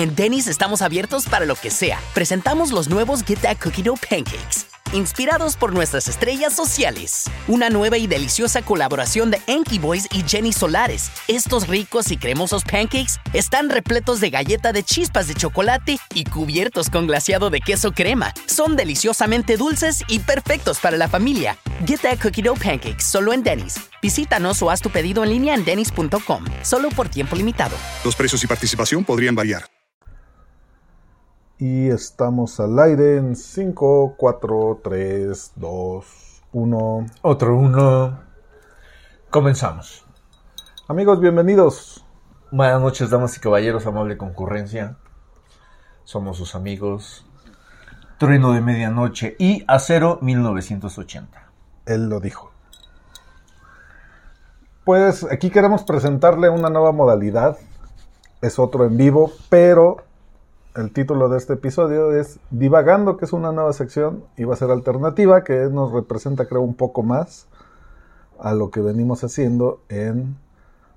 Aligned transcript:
En 0.00 0.16
Denny's 0.16 0.46
estamos 0.46 0.80
abiertos 0.80 1.26
para 1.26 1.44
lo 1.44 1.54
que 1.56 1.68
sea. 1.68 2.00
Presentamos 2.14 2.70
los 2.70 2.88
nuevos 2.88 3.22
Get 3.22 3.40
That 3.40 3.58
Cookie 3.58 3.82
Dough 3.82 3.98
Pancakes, 3.98 4.64
inspirados 4.94 5.58
por 5.58 5.74
nuestras 5.74 6.08
estrellas 6.08 6.56
sociales. 6.56 7.24
Una 7.48 7.68
nueva 7.68 7.98
y 7.98 8.06
deliciosa 8.06 8.62
colaboración 8.62 9.30
de 9.30 9.42
Enki 9.46 9.78
Boys 9.78 10.08
y 10.10 10.22
Jenny 10.26 10.54
Solares. 10.54 11.10
Estos 11.28 11.68
ricos 11.68 12.10
y 12.10 12.16
cremosos 12.16 12.64
pancakes 12.64 13.20
están 13.34 13.68
repletos 13.68 14.20
de 14.20 14.30
galleta 14.30 14.72
de 14.72 14.82
chispas 14.82 15.28
de 15.28 15.34
chocolate 15.34 15.98
y 16.14 16.24
cubiertos 16.24 16.88
con 16.88 17.06
glaseado 17.06 17.50
de 17.50 17.60
queso 17.60 17.92
crema. 17.92 18.32
Son 18.46 18.76
deliciosamente 18.76 19.58
dulces 19.58 20.02
y 20.08 20.20
perfectos 20.20 20.78
para 20.78 20.96
la 20.96 21.08
familia. 21.10 21.58
Get 21.86 22.00
That 22.00 22.20
Cookie 22.22 22.40
Dough 22.40 22.58
Pancakes 22.58 23.04
solo 23.04 23.34
en 23.34 23.42
Denny's. 23.42 23.78
Visítanos 24.00 24.62
o 24.62 24.70
haz 24.70 24.80
tu 24.80 24.88
pedido 24.88 25.22
en 25.24 25.28
línea 25.28 25.54
en 25.54 25.66
denny's.com. 25.66 26.46
Solo 26.62 26.88
por 26.88 27.10
tiempo 27.10 27.36
limitado. 27.36 27.76
Los 28.02 28.16
precios 28.16 28.42
y 28.42 28.46
participación 28.46 29.04
podrían 29.04 29.34
variar. 29.34 29.79
Y 31.60 31.90
estamos 31.90 32.58
al 32.58 32.78
aire 32.78 33.18
en 33.18 33.36
5, 33.36 34.14
4, 34.16 34.80
3, 34.82 35.52
2, 35.56 36.42
1. 36.52 37.06
Otro 37.20 37.54
uno. 37.54 38.18
Comenzamos. 39.28 40.06
Amigos, 40.88 41.20
bienvenidos. 41.20 42.06
Buenas 42.50 42.80
noches, 42.80 43.10
damas 43.10 43.36
y 43.36 43.40
caballeros, 43.40 43.86
amable 43.86 44.16
concurrencia. 44.16 44.96
Somos 46.04 46.38
sus 46.38 46.54
amigos. 46.54 47.26
Trueno 48.16 48.52
de 48.52 48.62
Medianoche 48.62 49.36
y 49.38 49.62
Acero 49.68 50.18
1980. 50.22 51.52
Él 51.84 52.08
lo 52.08 52.20
dijo. 52.20 52.52
Pues 54.84 55.24
aquí 55.30 55.50
queremos 55.50 55.82
presentarle 55.82 56.48
una 56.48 56.70
nueva 56.70 56.92
modalidad. 56.92 57.58
Es 58.40 58.58
otro 58.58 58.86
en 58.86 58.96
vivo, 58.96 59.30
pero 59.50 60.08
el 60.74 60.92
título 60.92 61.28
de 61.28 61.38
este 61.38 61.54
episodio 61.54 62.12
es 62.12 62.38
Divagando, 62.50 63.16
que 63.16 63.24
es 63.24 63.32
una 63.32 63.50
nueva 63.50 63.72
sección 63.72 64.24
y 64.36 64.44
va 64.44 64.54
a 64.54 64.56
ser 64.56 64.70
alternativa, 64.70 65.42
que 65.42 65.68
nos 65.70 65.92
representa 65.92 66.46
creo 66.46 66.60
un 66.60 66.74
poco 66.74 67.02
más 67.02 67.48
a 68.38 68.54
lo 68.54 68.70
que 68.70 68.80
venimos 68.80 69.24
haciendo 69.24 69.80
en 69.88 70.36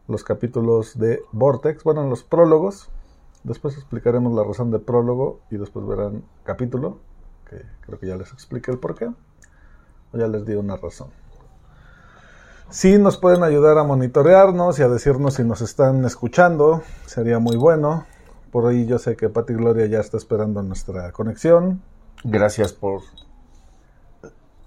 los 0.08 0.24
capítulos 0.24 0.98
de 1.00 1.22
Vortex, 1.32 1.84
bueno, 1.84 2.04
en 2.04 2.10
los 2.10 2.24
prólogos. 2.24 2.90
Después 3.44 3.76
explicaremos 3.76 4.34
la 4.34 4.44
razón 4.44 4.72
de 4.72 4.80
prólogo 4.80 5.40
y 5.50 5.58
después 5.58 5.86
verán 5.88 6.24
capítulo, 6.44 7.00
que 7.50 7.64
creo 7.82 8.00
que 8.00 8.08
ya 8.08 8.16
les 8.16 8.32
expliqué 8.32 8.72
el 8.72 8.78
porqué, 8.78 9.08
o 9.08 10.18
ya 10.18 10.28
les 10.28 10.46
di 10.46 10.54
una 10.54 10.78
razón. 10.78 11.10
Si 12.70 12.98
nos 12.98 13.18
pueden 13.18 13.44
ayudar 13.44 13.78
a 13.78 13.84
monitorearnos 13.84 14.80
y 14.80 14.84
a 14.84 14.88
decirnos 14.88 15.36
si 15.36 15.44
nos 15.44 15.62
están 15.62 16.06
escuchando, 16.06 16.84
sería 17.06 17.40
muy 17.40 17.58
bueno. 17.58 18.06
Por 18.54 18.68
ahí 18.68 18.86
yo 18.86 19.00
sé 19.00 19.16
que 19.16 19.30
Pati 19.30 19.54
Gloria 19.54 19.88
ya 19.88 20.00
está 20.00 20.16
esperando 20.16 20.62
nuestra 20.62 21.12
conexión. 21.12 21.82
Gracias 22.24 22.72
por 22.72 23.02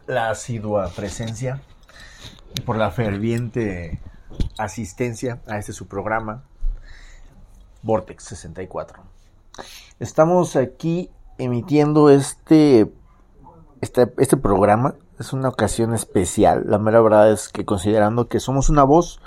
la 0.09 0.31
asidua 0.31 0.89
presencia 0.89 1.63
y 2.57 2.63
por 2.63 2.79
la 2.79 2.91
ferviente 2.91 4.01
asistencia 4.59 5.41
a 5.47 5.59
este 5.59 5.73
su 5.73 5.87
programa, 5.87 6.43
Vortex 7.85 8.25
64. 8.25 9.05
Estamos 10.01 10.57
aquí 10.57 11.09
emitiendo 11.39 12.11
este, 12.11 12.93
este, 13.81 14.13
este 14.19 14.37
programa. 14.37 14.97
Es 15.21 15.33
una 15.33 15.49
ocasión 15.49 15.95
especial. 15.95 16.65
La 16.67 16.81
mera 16.81 17.01
verdad 17.01 17.31
es 17.31 17.51
que 17.51 17.65
considerando 17.65 18.27
que 18.27 18.41
somos 18.41 18.69
una 18.69 18.83
voz 18.83 19.21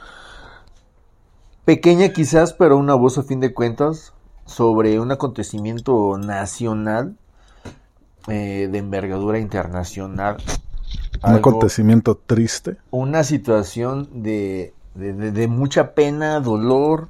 pequeña 1.64 2.10
quizás, 2.10 2.52
pero 2.52 2.76
una 2.76 2.96
voz 2.96 3.18
a 3.18 3.24
fin 3.24 3.40
de 3.40 3.54
cuentas 3.54 4.12
sobre 4.50 5.00
un 5.00 5.12
acontecimiento 5.12 6.18
nacional 6.18 7.16
eh, 8.28 8.68
de 8.72 8.78
envergadura 8.80 9.38
internacional. 9.40 10.38
Un 11.24 11.30
Algo- 11.30 11.38
acontecimiento 11.38 12.16
triste. 12.16 12.78
una 12.92 13.24
situación 13.24 14.10
de, 14.24 14.74
de- 14.96 15.14
de- 15.14 15.32
de 15.32 15.48
mucha 15.48 15.94
pena, 15.94 16.40
dolor, 16.40 17.10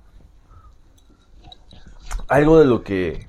algo 2.28 2.60
de 2.60 2.66
lo 2.66 2.84
que 2.84 3.28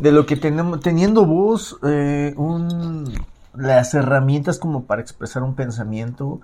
de 0.00 0.12
lo 0.12 0.26
que 0.26 0.36
tenemos 0.36 0.78
teniendo 0.80 1.26
voz, 1.26 1.76
eh, 1.82 2.32
un, 2.36 3.12
las 3.54 3.94
herramientas 3.94 4.58
como 4.58 4.84
para 4.84 5.02
expresar 5.02 5.42
un 5.42 5.54
pensamiento 5.56 6.40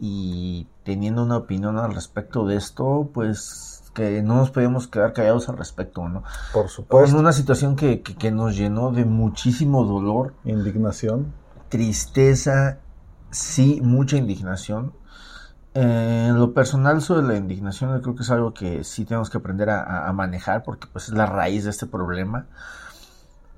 y 0.00 0.68
teniendo 0.84 1.24
una 1.24 1.36
opinión 1.38 1.76
al 1.76 1.92
respecto 1.92 2.46
de 2.46 2.56
esto, 2.56 3.10
pues 3.12 3.73
que 3.94 4.22
no 4.22 4.34
nos 4.36 4.50
podemos 4.50 4.88
quedar 4.88 5.12
callados 5.12 5.48
al 5.48 5.56
respecto, 5.56 6.08
¿no? 6.08 6.22
Por 6.52 6.64
En 6.64 6.68
supuesto. 6.68 7.16
una 7.18 7.32
situación 7.32 7.76
que, 7.76 8.02
que- 8.02 8.16
que 8.16 8.30
nos 8.30 8.56
llenó 8.56 8.90
de 8.90 9.04
muchísimo 9.04 9.84
dolor, 9.84 10.34
Indignación. 10.44 11.32
tristeza, 11.68 12.78
sí, 13.30 13.80
mucha 13.82 14.16
indignación. 14.16 14.92
Eh, 15.74 16.26
en 16.28 16.38
lo 16.38 16.52
personal 16.54 17.02
sobre 17.02 17.26
la 17.26 17.36
indignación 17.36 17.92
yo 17.94 18.00
creo 18.02 18.14
que 18.14 18.22
es 18.22 18.30
algo 18.30 18.54
que 18.54 18.84
sí 18.84 19.04
tenemos 19.04 19.28
que 19.30 19.38
aprender 19.38 19.70
a, 19.70 19.82
a- 19.82 20.08
a 20.08 20.12
manejar 20.12 20.62
porque 20.62 20.86
pues 20.92 21.08
es 21.08 21.14
la 21.14 21.26
raíz 21.26 21.64
de 21.64 21.70
este 21.70 21.86
problema. 21.86 22.46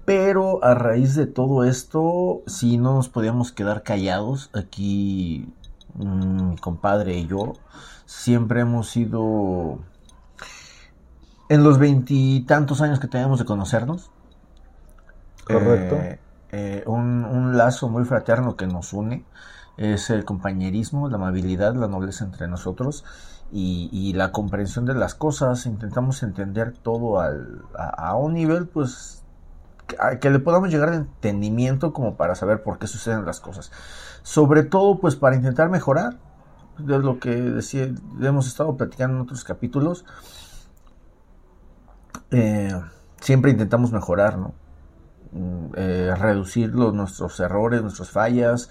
Pero 0.04 0.62
a 0.64 0.74
raíz 0.74 1.16
de 1.16 1.26
todo 1.26 1.64
esto, 1.64 2.42
sí 2.46 2.78
no 2.78 2.94
nos 2.94 3.08
podíamos 3.08 3.50
quedar 3.52 3.82
callados. 3.82 4.50
Aquí 4.54 5.52
mm, 5.94 6.50
mi 6.50 6.56
compadre 6.58 7.18
y 7.18 7.26
yo 7.26 7.54
siempre 8.06 8.60
hemos 8.60 8.88
sido, 8.88 9.80
en 11.48 11.62
los 11.64 11.78
veintitantos 11.78 12.80
años 12.80 13.00
que 13.00 13.08
tenemos 13.08 13.38
de 13.38 13.44
conocernos, 13.44 14.10
Correcto. 15.44 15.96
eh, 15.96 16.18
eh, 16.50 16.84
un, 16.86 17.24
un 17.24 17.56
lazo 17.56 17.88
muy 17.88 18.04
fraterno 18.04 18.56
que 18.56 18.66
nos 18.66 18.92
une 18.92 19.24
es 19.76 20.10
el 20.10 20.24
compañerismo, 20.24 21.08
la 21.08 21.16
amabilidad, 21.16 21.74
la 21.74 21.86
nobleza 21.88 22.24
entre 22.24 22.48
nosotros 22.48 23.04
y, 23.52 23.90
y 23.92 24.14
la 24.14 24.32
comprensión 24.32 24.86
de 24.86 24.94
las 24.94 25.14
cosas. 25.14 25.66
Intentamos 25.66 26.22
entender 26.22 26.72
todo 26.82 27.20
al- 27.20 27.62
a, 27.78 28.08
a 28.10 28.16
un 28.16 28.32
nivel, 28.34 28.66
pues, 28.66 29.22
a- 29.98 30.16
que 30.18 30.30
le 30.30 30.38
podamos 30.38 30.70
llegar 30.70 30.90
de 30.90 30.96
entendimiento 30.96 31.92
como 31.92 32.16
para 32.16 32.34
saber 32.34 32.62
por 32.62 32.78
qué 32.78 32.86
suceden 32.86 33.26
las 33.26 33.40
cosas. 33.40 33.70
Sobre 34.22 34.62
todo, 34.64 34.98
pues, 34.98 35.14
para 35.16 35.36
intentar 35.36 35.68
mejorar. 35.68 36.16
De 36.78 36.98
lo 36.98 37.18
que 37.18 37.30
decía, 37.30 37.88
hemos 38.20 38.46
estado 38.46 38.76
platicando 38.76 39.16
en 39.16 39.22
otros 39.22 39.44
capítulos. 39.44 40.04
Eh, 42.30 42.72
siempre 43.20 43.50
intentamos 43.50 43.92
mejorar, 43.92 44.38
¿no? 44.38 44.54
Mm, 45.32 45.66
eh, 45.76 46.14
reducir 46.18 46.74
los- 46.74 46.94
nuestros 46.94 47.40
errores, 47.40 47.82
nuestras 47.82 48.10
fallas 48.10 48.70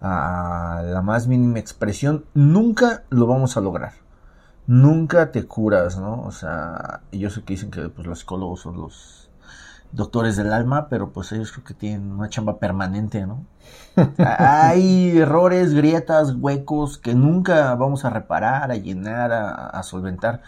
a 0.00 0.82
la 0.84 1.02
más 1.02 1.28
mínima 1.28 1.58
expresión, 1.60 2.26
nunca 2.34 3.04
lo 3.10 3.26
vamos 3.26 3.56
a 3.56 3.60
lograr. 3.62 3.94
Nunca 4.66 5.32
te 5.32 5.46
curas, 5.46 5.98
¿no? 5.98 6.22
O 6.22 6.32
sea, 6.32 7.02
yo 7.12 7.30
sé 7.30 7.42
que 7.44 7.54
dicen 7.54 7.70
que 7.70 7.88
pues, 7.90 8.06
los 8.06 8.20
psicólogos 8.20 8.60
son 8.62 8.78
los 8.78 9.30
doctores 9.92 10.36
del 10.36 10.52
alma, 10.52 10.88
pero 10.88 11.12
pues 11.12 11.32
ellos 11.32 11.52
creo 11.52 11.64
que 11.64 11.74
tienen 11.74 12.12
una 12.12 12.28
chamba 12.28 12.58
permanente, 12.58 13.26
¿no? 13.26 13.46
Hay 14.22 15.18
errores, 15.18 15.74
grietas, 15.74 16.34
huecos 16.36 16.98
que 16.98 17.14
nunca 17.14 17.74
vamos 17.74 18.04
a 18.04 18.10
reparar, 18.10 18.70
a 18.70 18.76
llenar, 18.76 19.32
a, 19.32 19.66
a 19.68 19.82
solventar. 19.82 20.42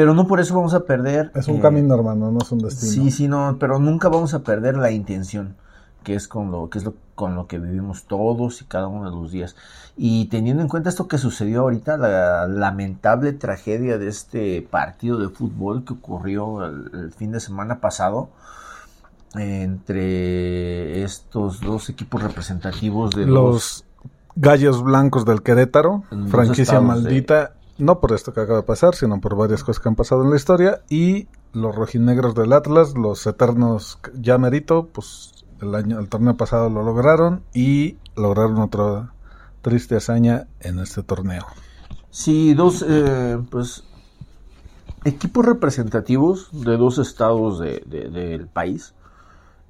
Pero 0.00 0.14
no 0.14 0.26
por 0.26 0.40
eso 0.40 0.54
vamos 0.54 0.72
a 0.72 0.80
perder. 0.80 1.30
Es 1.34 1.46
un 1.46 1.56
eh, 1.56 1.60
camino, 1.60 1.94
hermano, 1.94 2.30
no 2.30 2.38
es 2.40 2.50
un 2.50 2.60
destino. 2.60 2.90
Sí, 2.90 3.10
sí, 3.10 3.28
no, 3.28 3.58
pero 3.60 3.78
nunca 3.78 4.08
vamos 4.08 4.32
a 4.32 4.38
perder 4.38 4.78
la 4.78 4.90
intención, 4.90 5.56
que 6.02 6.14
es 6.14 6.26
con 6.26 6.50
lo 6.50 6.70
que 6.70 6.78
es 6.78 6.84
lo, 6.84 6.94
con 7.14 7.34
lo 7.34 7.46
que 7.46 7.58
vivimos 7.58 8.04
todos 8.04 8.62
y 8.62 8.64
cada 8.64 8.88
uno 8.88 9.10
de 9.10 9.14
los 9.14 9.30
días. 9.30 9.56
Y 9.98 10.24
teniendo 10.30 10.62
en 10.62 10.68
cuenta 10.70 10.88
esto 10.88 11.06
que 11.06 11.18
sucedió 11.18 11.60
ahorita, 11.60 11.98
la 11.98 12.46
lamentable 12.46 13.34
tragedia 13.34 13.98
de 13.98 14.08
este 14.08 14.62
partido 14.62 15.18
de 15.18 15.28
fútbol 15.28 15.84
que 15.84 15.92
ocurrió 15.92 16.64
el, 16.64 16.90
el 16.94 17.12
fin 17.12 17.32
de 17.32 17.40
semana 17.40 17.80
pasado 17.80 18.30
eh, 19.36 19.60
entre 19.60 21.04
estos 21.04 21.60
dos 21.60 21.90
equipos 21.90 22.22
representativos 22.22 23.14
de 23.14 23.26
los, 23.26 23.34
Los 23.34 23.84
gallos 24.34 24.82
blancos 24.82 25.26
del 25.26 25.42
dos 25.42 26.04
franquicia 26.28 26.80
maldita, 26.80 27.52
no 27.80 28.00
por 28.00 28.12
esto 28.12 28.32
que 28.32 28.40
acaba 28.40 28.60
de 28.60 28.66
pasar, 28.66 28.94
sino 28.94 29.20
por 29.20 29.36
varias 29.36 29.64
cosas 29.64 29.82
que 29.82 29.88
han 29.88 29.96
pasado 29.96 30.22
en 30.24 30.30
la 30.30 30.36
historia, 30.36 30.82
y 30.88 31.28
los 31.52 31.74
rojinegros 31.74 32.34
del 32.34 32.52
Atlas, 32.52 32.94
los 32.96 33.26
eternos 33.26 33.98
ya 34.14 34.38
merito, 34.38 34.86
pues 34.92 35.32
El 35.60 35.74
año, 35.74 35.98
el 35.98 36.08
torneo 36.08 36.38
pasado 36.38 36.70
lo 36.70 36.82
lograron 36.82 37.42
y 37.52 37.98
lograron 38.16 38.56
otra 38.60 39.12
triste 39.60 39.94
hazaña 39.96 40.46
en 40.60 40.78
este 40.78 41.02
torneo. 41.02 41.44
Sí, 42.10 42.54
dos, 42.54 42.82
eh, 42.88 43.36
pues, 43.50 43.84
equipos 45.04 45.44
representativos 45.44 46.48
de 46.52 46.78
dos 46.78 46.96
estados 46.98 47.58
de- 47.58 47.82
de- 47.86 48.08
del 48.08 48.46
país. 48.46 48.94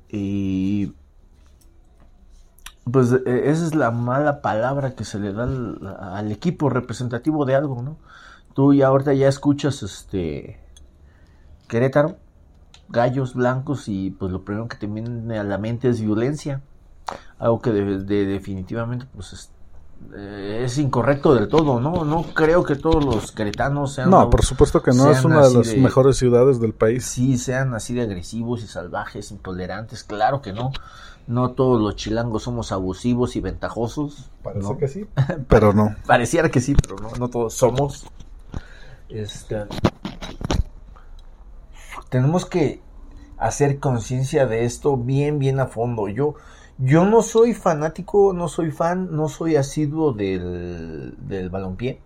Y 0.08 0.92
pues 2.90 3.12
eh, 3.12 3.42
esa 3.50 3.66
es 3.66 3.74
la 3.74 3.90
mala 3.90 4.40
palabra 4.42 4.92
que 4.94 5.04
se 5.04 5.18
le 5.18 5.32
da 5.32 5.44
al, 5.44 5.96
al 6.00 6.32
equipo 6.32 6.68
representativo 6.70 7.44
de 7.44 7.54
algo, 7.56 7.82
¿no? 7.82 7.96
Tú 8.54 8.72
ya 8.74 8.88
ahorita 8.88 9.12
ya 9.14 9.28
escuchas 9.28 9.82
este 9.82 10.58
Querétaro, 11.68 12.16
gallos 12.88 13.34
blancos 13.34 13.88
y 13.88 14.10
pues 14.10 14.32
lo 14.32 14.42
primero 14.44 14.66
que 14.68 14.76
te 14.76 14.86
viene 14.86 15.38
a 15.38 15.44
la 15.44 15.58
mente 15.58 15.88
es 15.88 16.00
violencia. 16.00 16.60
Algo 17.38 17.60
que 17.60 17.70
de- 17.72 17.98
de- 18.04 18.26
definitivamente 18.26 19.06
pues 19.14 19.32
es, 19.32 19.50
eh, 20.16 20.62
es 20.64 20.78
incorrecto 20.78 21.34
del 21.34 21.48
todo, 21.48 21.80
¿no? 21.80 22.04
No 22.04 22.22
creo 22.34 22.64
que 22.64 22.74
todos 22.76 23.04
los 23.04 23.32
queretanos 23.32 23.92
sean 23.94 24.10
No, 24.10 24.30
por 24.30 24.44
supuesto 24.44 24.82
que 24.82 24.92
no 24.92 25.10
es 25.10 25.24
una 25.24 25.46
de 25.46 25.54
las 25.54 25.76
mejores 25.76 26.16
ciudades 26.16 26.60
del 26.60 26.72
país. 26.74 27.04
sí 27.04 27.38
sean 27.38 27.74
así 27.74 27.94
de 27.94 28.02
agresivos 28.02 28.62
y 28.62 28.66
salvajes, 28.66 29.30
intolerantes, 29.30 30.02
claro 30.04 30.42
que 30.42 30.52
no. 30.52 30.72
No 31.30 31.52
todos 31.52 31.80
los 31.80 31.94
chilangos 31.94 32.42
somos 32.42 32.72
abusivos 32.72 33.36
y 33.36 33.40
ventajosos. 33.40 34.32
Parece 34.42 34.68
¿no? 34.68 34.76
que 34.76 34.88
sí, 34.88 35.06
pero 35.48 35.72
no. 35.72 35.94
Pareciera 36.04 36.50
que 36.50 36.60
sí, 36.60 36.74
pero 36.74 36.96
no, 36.96 37.12
no 37.20 37.28
todos 37.28 37.54
somos. 37.54 38.04
Este, 39.08 39.66
tenemos 42.08 42.46
que 42.46 42.82
hacer 43.38 43.78
conciencia 43.78 44.46
de 44.46 44.64
esto 44.64 44.96
bien, 44.96 45.38
bien 45.38 45.60
a 45.60 45.68
fondo. 45.68 46.08
Yo, 46.08 46.34
yo 46.78 47.04
no 47.04 47.22
soy 47.22 47.54
fanático, 47.54 48.32
no 48.32 48.48
soy 48.48 48.72
fan, 48.72 49.14
no 49.14 49.28
soy 49.28 49.54
asiduo 49.54 50.12
del, 50.12 51.14
del 51.28 51.48
balompié. 51.48 52.00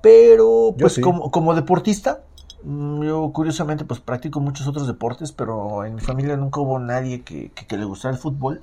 Pero, 0.00 0.74
pues 0.78 0.94
sí. 0.94 1.02
como, 1.02 1.30
como 1.30 1.54
deportista, 1.54 2.22
yo 2.64 3.30
curiosamente 3.32 3.84
pues 3.84 4.00
practico 4.00 4.40
muchos 4.40 4.66
otros 4.66 4.86
deportes, 4.86 5.32
pero 5.32 5.84
en 5.84 5.94
mi 5.96 6.00
familia 6.00 6.36
nunca 6.36 6.60
hubo 6.60 6.78
nadie 6.78 7.22
que, 7.22 7.50
le 7.70 7.84
gustara 7.84 8.14
el 8.14 8.20
fútbol. 8.20 8.62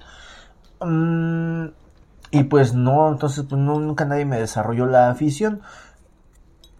Mm, 0.81 1.67
y 2.31 2.43
pues 2.45 2.73
no, 2.73 3.09
entonces 3.11 3.45
pues 3.49 3.61
no, 3.61 3.79
nunca 3.79 4.05
nadie 4.05 4.25
me 4.25 4.39
desarrolló 4.39 4.85
la 4.87 5.09
afición. 5.09 5.61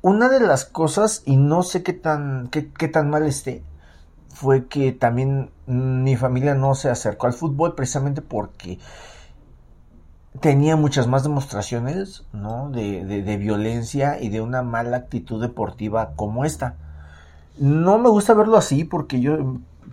Una 0.01 0.27
de 0.27 0.41
las 0.41 0.65
cosas, 0.65 1.23
y 1.25 1.37
no 1.37 1.63
sé 1.63 1.83
qué 1.83 1.93
tan, 1.93 2.47
qué, 2.49 2.69
qué 2.71 2.87
tan 2.89 3.09
mal 3.09 3.25
esté, 3.25 3.63
fue 4.29 4.67
que 4.67 4.91
también 4.93 5.51
mm, 5.67 6.03
mi 6.03 6.15
familia 6.17 6.55
no 6.55 6.75
se 6.75 6.89
acercó 6.89 7.27
al 7.27 7.33
fútbol 7.33 7.75
precisamente 7.75 8.21
porque 8.21 8.79
tenía 10.41 10.75
muchas 10.75 11.07
más 11.07 11.23
demostraciones 11.23 12.23
¿no? 12.33 12.69
de, 12.71 13.03
de- 13.05 13.23
de 13.23 13.37
violencia 13.37 14.19
y 14.21 14.29
de 14.29 14.41
una 14.41 14.61
mala 14.63 14.97
actitud 14.97 15.41
deportiva 15.41 16.13
como 16.15 16.45
esta. 16.45 16.75
No 17.59 17.97
me 17.99 18.09
gusta 18.09 18.33
verlo 18.33 18.57
así 18.57 18.83
porque 18.85 19.19
yo 19.19 19.37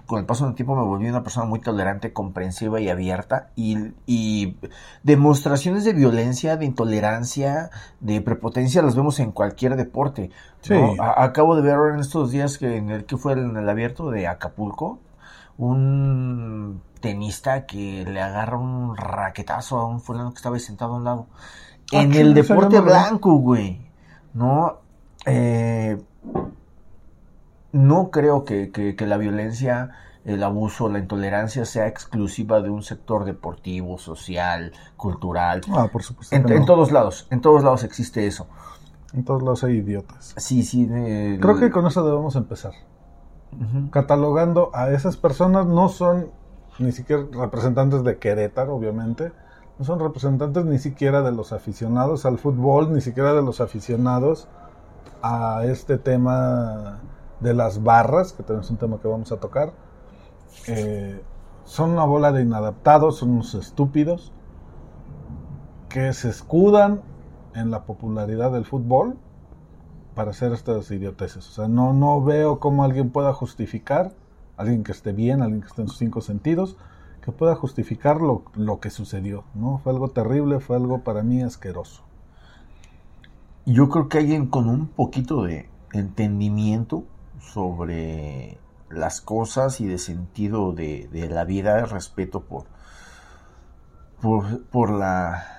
con 0.06 0.20
el 0.20 0.24
paso 0.24 0.46
del 0.46 0.54
tiempo 0.54 0.76
me 0.76 0.84
volví 0.84 1.08
una 1.08 1.24
persona 1.24 1.46
muy 1.46 1.58
tolerante, 1.58 2.12
comprensiva 2.12 2.80
y 2.80 2.88
abierta 2.88 3.50
y, 3.56 3.76
y 4.06 4.56
demostraciones 5.02 5.84
de 5.84 5.92
violencia, 5.94 6.56
de 6.56 6.64
intolerancia, 6.64 7.70
de 7.98 8.20
prepotencia 8.20 8.82
las 8.82 8.94
vemos 8.94 9.18
en 9.18 9.32
cualquier 9.32 9.74
deporte. 9.74 10.30
¿no? 10.68 10.92
Sí. 10.92 10.96
A- 11.00 11.24
acabo 11.24 11.56
de 11.56 11.62
ver 11.62 11.74
ahora 11.74 11.94
en 11.94 12.00
estos 12.00 12.30
días 12.30 12.56
que 12.58 12.76
en 12.76 12.90
el 12.90 13.04
que 13.04 13.16
fue 13.16 13.32
en 13.32 13.56
el 13.56 13.69
abierto 13.69 14.10
de 14.10 14.28
Acapulco 14.28 15.00
un 15.58 16.80
tenista 17.00 17.66
que 17.66 18.04
le 18.04 18.20
agarra 18.20 18.58
un 18.58 18.96
raquetazo 18.96 19.78
a 19.78 19.86
un 19.86 20.00
fulano 20.00 20.30
que 20.30 20.36
estaba 20.36 20.58
sentado 20.58 20.94
a 20.94 20.96
un 20.96 21.04
lado. 21.04 21.26
Ah, 21.92 22.02
en 22.02 22.14
el 22.14 22.34
deporte 22.34 22.76
no 22.76 22.82
blanco, 22.82 23.34
güey. 23.36 23.80
No, 24.34 24.78
eh, 25.24 25.98
no 27.76 28.11
creo 28.11 28.44
que, 28.44 28.70
que- 28.70 28.96
que 28.96 29.06
la 29.06 29.17
violencia, 29.17 29.90
el 30.25 30.43
abuso, 30.43 30.88
la 30.88 30.99
intolerancia 30.99 31.64
sea 31.64 31.87
exclusiva 31.87 32.61
de 32.61 32.70
un 32.70 32.82
sector 32.82 33.25
deportivo, 33.25 33.99
social, 33.99 34.73
cultural. 34.96 35.61
Ah, 35.73 35.88
por 35.93 36.02
supuesto. 36.02 36.34
En, 36.34 36.64
todos 36.67 36.90
lados, 36.90 37.26
en 37.31 37.40
todos 37.40 37.62
lados 37.62 37.84
existe 37.84 38.26
eso. 38.26 38.46
En 39.14 39.25
todos 39.25 39.43
lados 39.43 39.62
hay 39.64 39.76
idiotas. 39.76 40.34
Sí, 40.37 40.62
sí. 40.62 40.88
eh, 40.90 41.38
Creo 41.40 41.58
que 41.58 41.70
con 41.70 41.87
eso 41.87 42.05
debemos 42.05 42.34
empezar. 42.37 42.73
Catalogando 43.90 44.70
a 44.75 44.90
esas 44.90 45.17
personas, 45.17 45.67
no 45.67 45.88
son 45.88 46.31
ni 46.79 46.93
siquiera 46.93 47.22
representantes 47.32 48.05
de 48.05 48.19
Querétaro, 48.19 48.75
obviamente. 48.75 49.32
No 49.79 49.84
son 49.84 49.99
representantes 50.00 50.64
ni 50.64 50.79
siquiera 50.79 51.22
de 51.22 51.32
los 51.32 51.52
aficionados 51.52 52.26
al 52.26 52.38
fútbol, 52.38 52.93
ni 52.93 53.00
siquiera 53.00 53.32
de 53.32 53.43
los 53.43 53.61
aficionados 53.61 54.49
a 55.22 55.62
este 55.64 55.96
tema 55.99 57.00
de 57.40 57.54
las 57.54 57.82
barras, 57.82 58.32
que 58.32 58.42
también 58.42 58.64
es 58.64 58.70
un 58.70 58.76
tema 58.76 58.98
que 59.00 59.08
vamos 59.08 59.32
a 59.32 59.38
tocar. 59.38 59.72
Eh, 60.68 61.22
son 61.64 61.90
una 61.90 62.04
bola 62.04 62.32
de 62.32 62.42
inadaptados, 62.42 63.18
son 63.18 63.30
unos 63.30 63.54
estúpidos 63.54 64.32
que 65.88 66.12
se 66.12 66.28
escudan 66.28 67.02
en 67.54 67.70
la 67.70 67.84
popularidad 67.84 68.52
del 68.52 68.64
fútbol 68.64 69.16
para 70.14 70.30
hacer 70.30 70.52
estas 70.52 70.90
idioteces. 70.90 71.48
O 71.48 71.52
sea, 71.52 71.68
no, 71.68 71.92
no 71.92 72.22
veo 72.22 72.60
cómo 72.60 72.84
alguien 72.84 73.10
pueda 73.10 73.32
justificar, 73.32 74.12
alguien 74.56 74.84
que 74.84 74.92
esté 74.92 75.12
bien, 75.12 75.42
alguien 75.42 75.60
que 75.60 75.68
esté 75.68 75.82
en 75.82 75.88
sus 75.88 75.98
cinco 75.98 76.20
sentidos, 76.20 76.76
que 77.20 77.32
pueda 77.32 77.54
justificar 77.54 78.20
lo, 78.20 78.44
lo 78.54 78.78
que 78.80 78.90
sucedió. 78.90 79.44
¿no? 79.54 79.78
Fue 79.78 79.92
algo 79.92 80.08
terrible, 80.08 80.60
fue 80.60 80.76
algo 80.76 81.00
para 81.02 81.22
mí 81.22 81.42
asqueroso. 81.42 82.02
Yo 83.66 83.88
creo 83.88 84.08
que 84.08 84.18
alguien 84.18 84.46
con 84.46 84.68
un 84.68 84.86
poquito 84.86 85.42
de 85.42 85.68
entendimiento 85.92 87.04
sobre 87.52 88.58
las 88.90 89.20
cosas 89.20 89.81
y 89.81 89.87
de 89.87 89.98
sentido 89.98 90.72
de, 90.72 91.08
de 91.12 91.28
la 91.28 91.44
vida, 91.44 91.84
respeto 91.87 92.40
por, 92.43 92.64
por, 94.20 94.62
por 94.64 94.90
la 94.90 95.52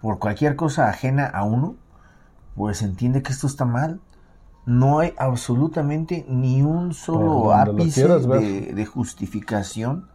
por 0.00 0.18
cualquier 0.18 0.54
cosa 0.56 0.88
ajena 0.90 1.26
a 1.26 1.44
uno, 1.44 1.76
pues 2.56 2.82
entiende 2.82 3.22
que 3.22 3.32
esto 3.32 3.46
está 3.46 3.64
mal. 3.64 4.00
No 4.66 5.00
hay 5.00 5.14
absolutamente 5.18 6.26
ni 6.28 6.62
un 6.62 6.94
solo 6.94 7.52
ápice 7.54 8.20
de, 8.26 8.72
de 8.74 8.86
justificación 8.86 10.06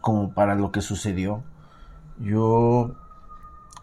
como 0.00 0.32
para 0.34 0.54
lo 0.56 0.72
que 0.72 0.82
sucedió. 0.82 1.42
Yo 2.20 2.92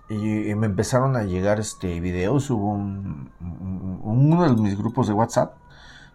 y 0.10 0.56
me 0.56 0.68
empezaron 0.68 1.16
a 1.18 1.24
llegar 1.24 1.60
este 1.60 2.00
videos, 2.00 2.50
hubo 2.50 2.72
un, 2.72 3.30
un- 3.42 4.00
uno 4.04 4.44
de 4.44 4.62
mis 4.62 4.78
grupos 4.78 5.08
de 5.08 5.14
WhatsApp 5.14 5.56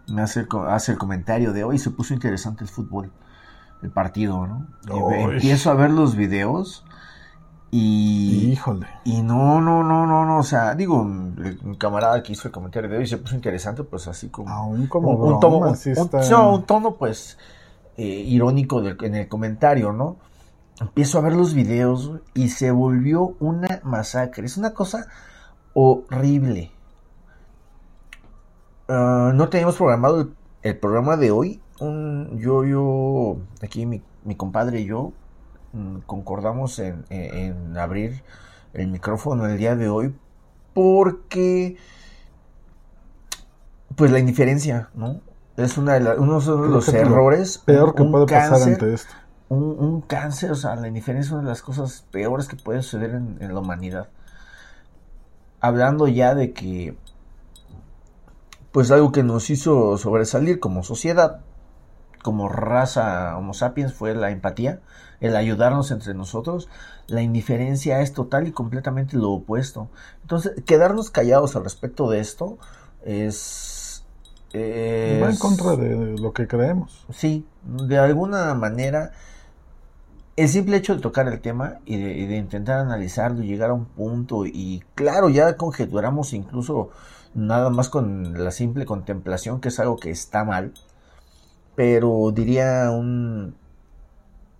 me 0.07 0.21
hace 0.21 0.45
hace 0.67 0.91
el 0.93 0.97
comentario 0.97 1.53
de 1.53 1.63
hoy 1.63 1.77
se 1.79 1.91
puso 1.91 2.13
interesante 2.13 2.63
el 2.63 2.69
fútbol, 2.69 3.11
el 3.81 3.89
partido, 3.91 4.45
¿no? 4.47 4.67
Y 4.87 4.99
empiezo 5.35 5.71
a 5.71 5.73
ver 5.75 5.91
los 5.91 6.15
videos 6.15 6.85
y 7.71 8.51
Híjole. 8.51 8.85
y 9.03 9.21
no, 9.23 9.59
no, 9.59 9.83
no, 9.83 10.05
no, 10.05 10.25
no, 10.25 10.37
o 10.37 10.43
sea, 10.43 10.75
digo, 10.75 11.01
un 11.01 11.75
camarada 11.79 12.21
que 12.21 12.33
hizo 12.33 12.47
el 12.47 12.51
comentario 12.51 12.89
de 12.89 12.97
hoy 12.97 13.07
se 13.07 13.17
puso 13.17 13.35
interesante, 13.35 13.83
pues 13.83 14.07
así 14.07 14.29
como 14.29 14.49
Aún 14.49 14.87
como 14.87 15.09
un, 15.11 15.33
un 15.33 15.39
tono, 15.39 15.57
un- 15.57 15.73
está- 15.73 16.29
no, 16.29 16.53
un 16.55 16.63
tono 16.63 16.95
pues 16.95 17.37
eh, 17.97 18.05
irónico 18.05 18.81
del- 18.81 18.97
en 19.01 19.15
el 19.15 19.27
comentario, 19.27 19.91
¿no? 19.91 20.17
Empiezo 20.79 21.17
a 21.17 21.21
ver 21.21 21.33
los 21.33 21.53
videos 21.53 22.11
y 22.33 22.49
se 22.49 22.71
volvió 22.71 23.35
una 23.39 23.79
masacre. 23.83 24.45
Es 24.45 24.57
una 24.57 24.73
cosa 24.73 25.07
horrible. 25.73 26.71
Ah, 28.87 29.31
no 29.33 29.49
teníamos 29.49 29.75
programado 29.77 30.21
el, 30.21 30.33
el 30.61 30.77
programa 30.77 31.17
de 31.17 31.31
hoy. 31.31 31.61
Un- 31.79 32.37
yo, 32.39 32.63
yo, 32.65 33.37
aquí 33.61 33.85
mi, 33.85 34.01
mi 34.23 34.35
compadre 34.35 34.81
y 34.81 34.85
yo 34.85 35.11
mm, 35.73 35.99
concordamos 36.05 36.79
en, 36.79 37.05
en- 37.09 37.35
en 37.71 37.77
abrir 37.77 38.23
el 38.73 38.87
micrófono 38.87 39.45
el 39.47 39.57
día 39.57 39.75
de 39.75 39.89
hoy 39.89 40.15
porque 40.73 41.77
pues 43.95 44.11
la 44.11 44.19
indiferencia, 44.19 44.89
¿no? 44.95 45.21
Es 45.55 45.77
una 45.77 45.93
de 45.93 45.99
la- 45.99 46.15
uno 46.15 46.39
de 46.39 46.45
Creo 46.45 46.67
los 46.67 46.85
que 46.85 46.97
errores. 46.97 47.57
Peor 47.59 47.93
que 47.95 48.01
un 48.01 48.11
puede 48.11 48.25
pasar 48.25 48.61
ante 48.73 48.93
esto. 48.93 49.13
un, 49.49 49.63
un 49.79 50.01
cáncer, 50.01 50.51
o 50.51 50.55
sea, 50.55 50.75
la 50.75 50.87
indiferencia 50.87 51.27
es 51.29 51.31
una 51.31 51.41
de 51.43 51.49
las 51.49 51.61
cosas 51.61 52.05
peores 52.11 52.47
que 52.47 52.55
puede 52.55 52.81
suceder 52.81 53.11
en, 53.11 53.37
en 53.39 53.53
la 53.53 53.59
humanidad. 53.59 54.09
Hablando 55.59 56.07
ya 56.07 56.33
de 56.35 56.53
que, 56.53 56.97
pues 58.73 58.89
algo 58.89 59.11
que 59.11 59.21
nos 59.21 59.51
hizo 59.51 59.97
sobresalir 59.99 60.59
como 60.59 60.83
sociedad, 60.83 61.41
como 62.23 62.49
raza 62.49 63.37
Homo 63.37 63.53
sapiens, 63.53 63.93
fue 63.93 64.15
la 64.15 64.31
empatía, 64.31 64.81
el 65.21 65.35
ayudarnos 65.35 65.91
entre 65.91 66.15
nosotros. 66.15 66.67
La 67.05 67.21
indiferencia 67.21 68.01
es 68.01 68.13
total 68.13 68.47
y 68.47 68.51
completamente 68.51 69.15
lo 69.15 69.29
opuesto. 69.29 69.89
Entonces, 70.23 70.53
quedarnos 70.65 71.11
callados 71.11 71.55
al 71.55 71.63
respecto 71.63 72.09
de 72.09 72.19
esto 72.19 72.57
es... 73.05 74.03
Va 74.55 75.29
en 75.29 75.37
contra 75.37 75.75
de 75.75 76.17
lo 76.17 76.33
que 76.33 76.47
creemos. 76.47 77.05
Sí, 77.11 77.45
de 77.63 77.97
alguna 77.99 78.53
manera 78.55 79.11
el 80.35 80.49
simple 80.49 80.77
hecho 80.77 80.95
de 80.95 81.01
tocar 81.01 81.27
el 81.27 81.39
tema 81.41 81.79
y 81.85 81.97
de, 81.97 82.17
y 82.17 82.25
de 82.25 82.37
intentar 82.37 82.79
analizarlo 82.79 83.43
y 83.43 83.47
llegar 83.47 83.69
a 83.69 83.73
un 83.73 83.85
punto 83.85 84.47
y 84.47 84.83
claro, 84.95 85.29
ya 85.29 85.57
conjeturamos 85.57 86.33
incluso 86.33 86.89
nada 87.33 87.69
más 87.69 87.89
con 87.89 88.43
la 88.43 88.51
simple 88.51 88.85
contemplación 88.85 89.61
que 89.61 89.69
es 89.69 89.79
algo 89.79 89.97
que 89.97 90.11
está 90.11 90.43
mal, 90.43 90.73
pero 91.75 92.31
diría 92.33 92.91
un, 92.91 93.55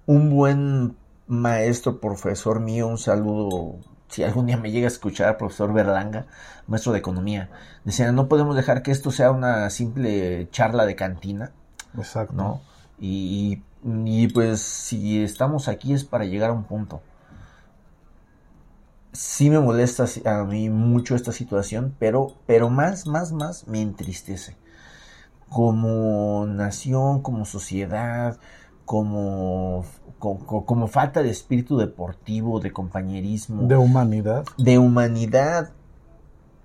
un 0.06 0.30
buen 0.30 0.96
maestro, 1.27 2.00
profesor 2.00 2.60
mío, 2.60 2.88
un 2.88 2.98
saludo, 2.98 3.77
si 4.10 4.24
algún 4.24 4.46
día 4.46 4.58
me 4.58 4.72
llega 4.72 4.88
a 4.88 4.88
escuchar, 4.88 5.38
profesor 5.38 5.74
Berlanga, 5.74 6.25
maestro 6.68 6.92
de 6.92 7.00
economía, 7.00 7.50
decía, 7.84 8.12
no 8.12 8.27
podemos 8.27 8.56
dejar 8.56 8.84
que 8.84 8.92
esto 8.92 9.12
sea 9.12 9.32
una 9.32 9.70
simple 9.70 10.48
charla 10.51 10.86
de 10.86 10.96
cantina, 10.96 11.51
Exacto. 11.98 12.34
¿no? 12.34 12.62
Y, 13.00 13.62
y 13.84 14.27
pues 14.30 14.62
si 14.62 15.24
estamos 15.24 15.68
aquí 15.68 15.94
es 15.94 16.03
para 16.03 16.25
llegar 16.25 16.51
a 16.51 16.53
un 16.53 16.63
punto. 16.63 17.01
Sí 19.13 19.50
me 19.50 19.60
molesta 19.60 20.05
a 20.25 20.43
mí 20.43 20.70
mucho 20.70 21.15
esta 21.15 21.32
situación, 21.32 21.96
pero, 22.00 22.34
pero 22.48 22.70
más, 22.70 23.05
más, 23.08 23.32
más 23.32 23.67
me 23.67 23.82
entristece. 23.82 24.58
Como 25.50 26.46
nación, 26.48 27.22
como 27.22 27.46
sociedad, 27.46 28.39
como, 28.86 29.86
como, 30.17 30.65
como 30.65 30.88
falta 30.88 31.22
de 31.22 31.29
espíritu 31.29 31.77
deportivo, 31.77 32.60
de 32.60 32.72
compañerismo, 32.72 33.67
De 33.67 33.77
humanidad. 33.77 34.46
de 34.58 34.79
humanidad. 34.79 35.72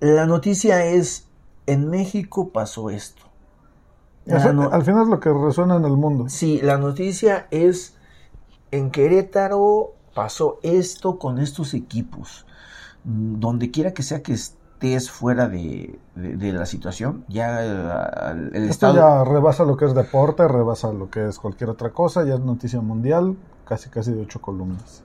La 0.00 0.24
noticia 0.26 0.84
es, 0.86 1.26
en 1.66 1.90
México 1.90 2.48
pasó 2.48 2.88
esto. 2.88 3.22
No- 4.24 4.70
Al 4.70 4.84
final 4.84 5.02
es 5.02 5.08
lo 5.08 5.20
que 5.20 5.30
resuena 5.32 5.76
en 5.76 5.84
el 5.84 5.96
mundo. 5.96 6.28
Sí, 6.28 6.60
la 6.62 6.78
noticia 6.78 7.46
es 7.50 7.94
en 8.70 8.90
Querétaro 8.90 9.94
pasó 10.18 10.58
esto 10.62 11.18
con 11.18 11.38
estos 11.38 11.74
equipos. 11.74 12.46
Donde 13.04 13.70
quiera 13.70 13.94
que 13.94 14.02
sea 14.04 14.22
que 14.22 14.34
estés 14.34 15.10
fuera 15.10 15.48
de, 15.48 16.00
de- 16.16 16.36
de 16.36 16.52
la 16.52 16.66
situación, 16.66 17.24
ya 17.28 17.64
eh, 17.64 18.32
el, 18.32 18.56
el 18.56 18.64
Esto 18.68 18.86
estado 18.86 18.98
ya 18.98 19.24
rebasa 19.24 19.64
lo 19.64 19.76
que 19.76 19.86
es 19.86 19.94
deporte, 19.94 20.46
rebasa 20.46 20.92
lo 20.92 21.10
que 21.10 21.26
es 21.26 21.40
cualquier 21.40 21.70
otra 21.70 21.92
cosa, 21.92 22.24
ya 22.24 22.34
es 22.34 22.40
noticia 22.40 22.80
mundial, 22.80 23.36
casi 23.64 23.90
casi 23.90 24.12
de 24.12 24.22
ocho 24.22 24.40
columnas. 24.40 25.04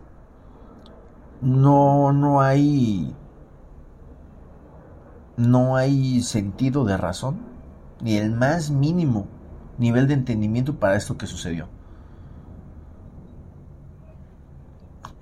no 1.42 2.12
no 2.12 2.42
hay 2.42 3.14
no 5.38 5.76
hay 5.76 6.22
sentido 6.24 6.86
de 6.86 6.98
razón 6.98 7.38
ni 8.02 8.18
el 8.18 8.32
más 8.32 8.72
mínimo 8.72 9.28
nivel 9.78 10.08
de 10.08 10.16
entendimiento 10.16 10.80
para 10.80 10.96
esto 10.96 11.18
que 11.18 11.28
sucedió. 11.28 11.68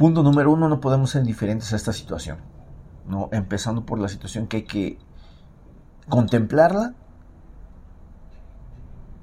Punto 0.02 0.24
número 0.24 0.52
uno, 0.52 0.68
no 0.68 0.82
podemos 0.82 1.12
ser 1.12 1.22
indiferentes 1.22 1.72
a 1.74 1.76
esta 1.76 1.94
situación. 1.94 2.40
¿no? 3.08 3.30
Empezando 3.32 3.86
por 3.86 4.00
la 4.00 4.08
situación 4.08 4.48
que 4.48 4.58
hay 4.58 4.64
que 4.64 4.98
contemplarla, 6.10 6.96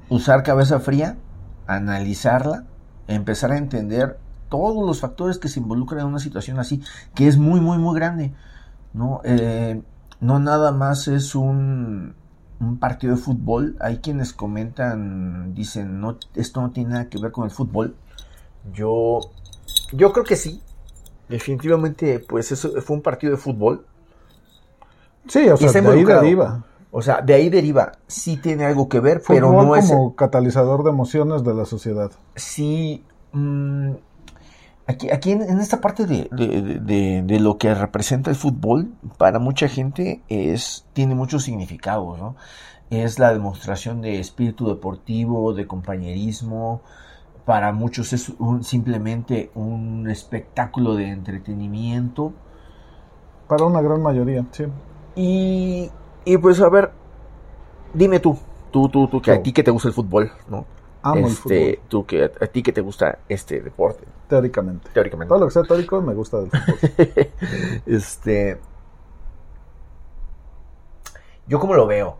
usar 0.08 0.44
cabeza 0.44 0.78
fría, 0.78 1.18
analizarla, 1.66 2.66
empezar 3.08 3.50
a 3.50 3.58
entender 3.58 4.20
todos 4.48 4.86
los 4.86 5.00
factores 5.00 5.38
que 5.38 5.48
se 5.48 5.58
involucran 5.58 6.02
en 6.02 6.06
una 6.06 6.20
situación 6.20 6.60
así, 6.60 6.80
que 7.12 7.26
es 7.26 7.38
muy, 7.38 7.60
muy, 7.60 7.78
muy 7.78 7.96
grande. 7.96 8.32
No, 8.92 9.20
Eh, 9.24 9.82
no 10.20 10.38
nada 10.38 10.70
más 10.70 11.08
es 11.08 11.34
un, 11.34 12.14
un 12.60 12.78
partido 12.78 13.16
de 13.16 13.20
fútbol. 13.20 13.76
Hay 13.80 13.98
quienes 13.98 14.32
comentan, 14.32 15.54
dicen, 15.54 16.00
no, 16.00 16.18
esto 16.36 16.62
no 16.62 16.70
tiene 16.70 16.90
nada 16.90 17.08
que 17.08 17.18
ver 17.18 17.32
con 17.32 17.46
el 17.46 17.50
fútbol. 17.50 17.96
Yo, 18.72 19.18
yo 19.92 20.12
creo 20.12 20.24
que 20.24 20.36
sí. 20.36 20.62
Definitivamente, 21.28 22.18
pues 22.20 22.52
eso 22.52 22.80
fue 22.82 22.96
un 22.96 23.02
partido 23.02 23.32
de 23.32 23.38
fútbol. 23.38 23.84
Sí, 25.28 25.48
o 25.48 25.56
sea, 25.56 25.70
de 25.72 25.88
ahí 25.90 26.04
deriva. 26.04 26.64
O 26.90 27.02
sea, 27.02 27.20
de 27.20 27.34
ahí 27.34 27.50
deriva. 27.50 27.92
Sí 28.06 28.38
tiene 28.38 28.64
algo 28.64 28.88
que 28.88 29.00
ver, 29.00 29.20
Fútbol 29.20 29.36
pero 29.36 29.52
no 29.52 29.76
es. 29.76 29.86
como 29.90 30.14
catalizador 30.16 30.84
de 30.84 30.90
emociones 30.90 31.44
de 31.44 31.54
la 31.54 31.64
sociedad. 31.66 32.10
Sí. 32.34 33.04
mm, 33.32 33.90
aquí 34.86 35.10
aquí 35.10 35.32
en, 35.32 35.42
en 35.42 35.58
esta 35.60 35.82
parte 35.82 36.06
de, 36.06 36.28
de- 36.32 36.62
de- 36.62 36.80
de- 36.80 37.22
de 37.26 37.40
lo 37.40 37.58
que 37.58 37.74
representa 37.74 38.30
el 38.30 38.36
fútbol, 38.36 38.90
para 39.18 39.38
mucha 39.38 39.68
gente 39.68 40.22
es 40.30 40.86
tiene 40.94 41.14
muchos 41.14 41.42
significados, 41.44 42.18
¿no? 42.18 42.36
Es 42.88 43.18
la 43.18 43.34
demostración 43.34 44.00
de 44.00 44.18
espíritu 44.18 44.66
deportivo, 44.68 45.52
de 45.52 45.66
compañerismo. 45.66 46.80
Para 47.48 47.72
muchos 47.72 48.12
es 48.12 48.28
un- 48.38 48.62
simplemente 48.62 49.50
un 49.54 50.06
espectáculo 50.10 50.94
de 50.96 51.08
entretenimiento. 51.08 52.34
Para 53.48 53.64
una 53.64 53.80
gran 53.80 54.02
mayoría, 54.02 54.44
sí. 54.50 54.66
Y, 55.16 55.90
y 56.26 56.36
pues 56.36 56.60
a 56.60 56.68
ver, 56.68 56.90
dime 57.94 58.20
tú, 58.20 58.38
tú, 58.70 58.90
tú, 58.90 59.08
tú, 59.08 59.22
que 59.22 59.30
a 59.30 59.42
ti 59.42 59.54
que 59.54 59.62
te 59.62 59.70
gusta 59.70 59.88
el 59.88 59.94
fútbol, 59.94 60.30
¿no? 60.50 60.66
Amo 61.02 61.26
el 61.26 61.32
este, 61.32 61.42
fútbol, 61.42 61.78
tú 61.88 62.04
que 62.04 62.24
a 62.24 62.46
ti 62.48 62.62
que 62.62 62.72
te 62.72 62.82
gusta 62.82 63.18
este 63.30 63.62
deporte, 63.62 64.04
teóricamente. 64.28 64.90
teóricamente. 64.92 65.30
Todo 65.30 65.38
lo 65.40 65.46
que 65.46 65.52
sea 65.52 65.62
teórico 65.62 66.02
me 66.02 66.12
gusta 66.12 66.40
del 66.40 66.50
fútbol. 66.50 66.82
este, 67.86 68.58
yo 71.46 71.58
como 71.58 71.74
lo 71.74 71.86
veo, 71.86 72.18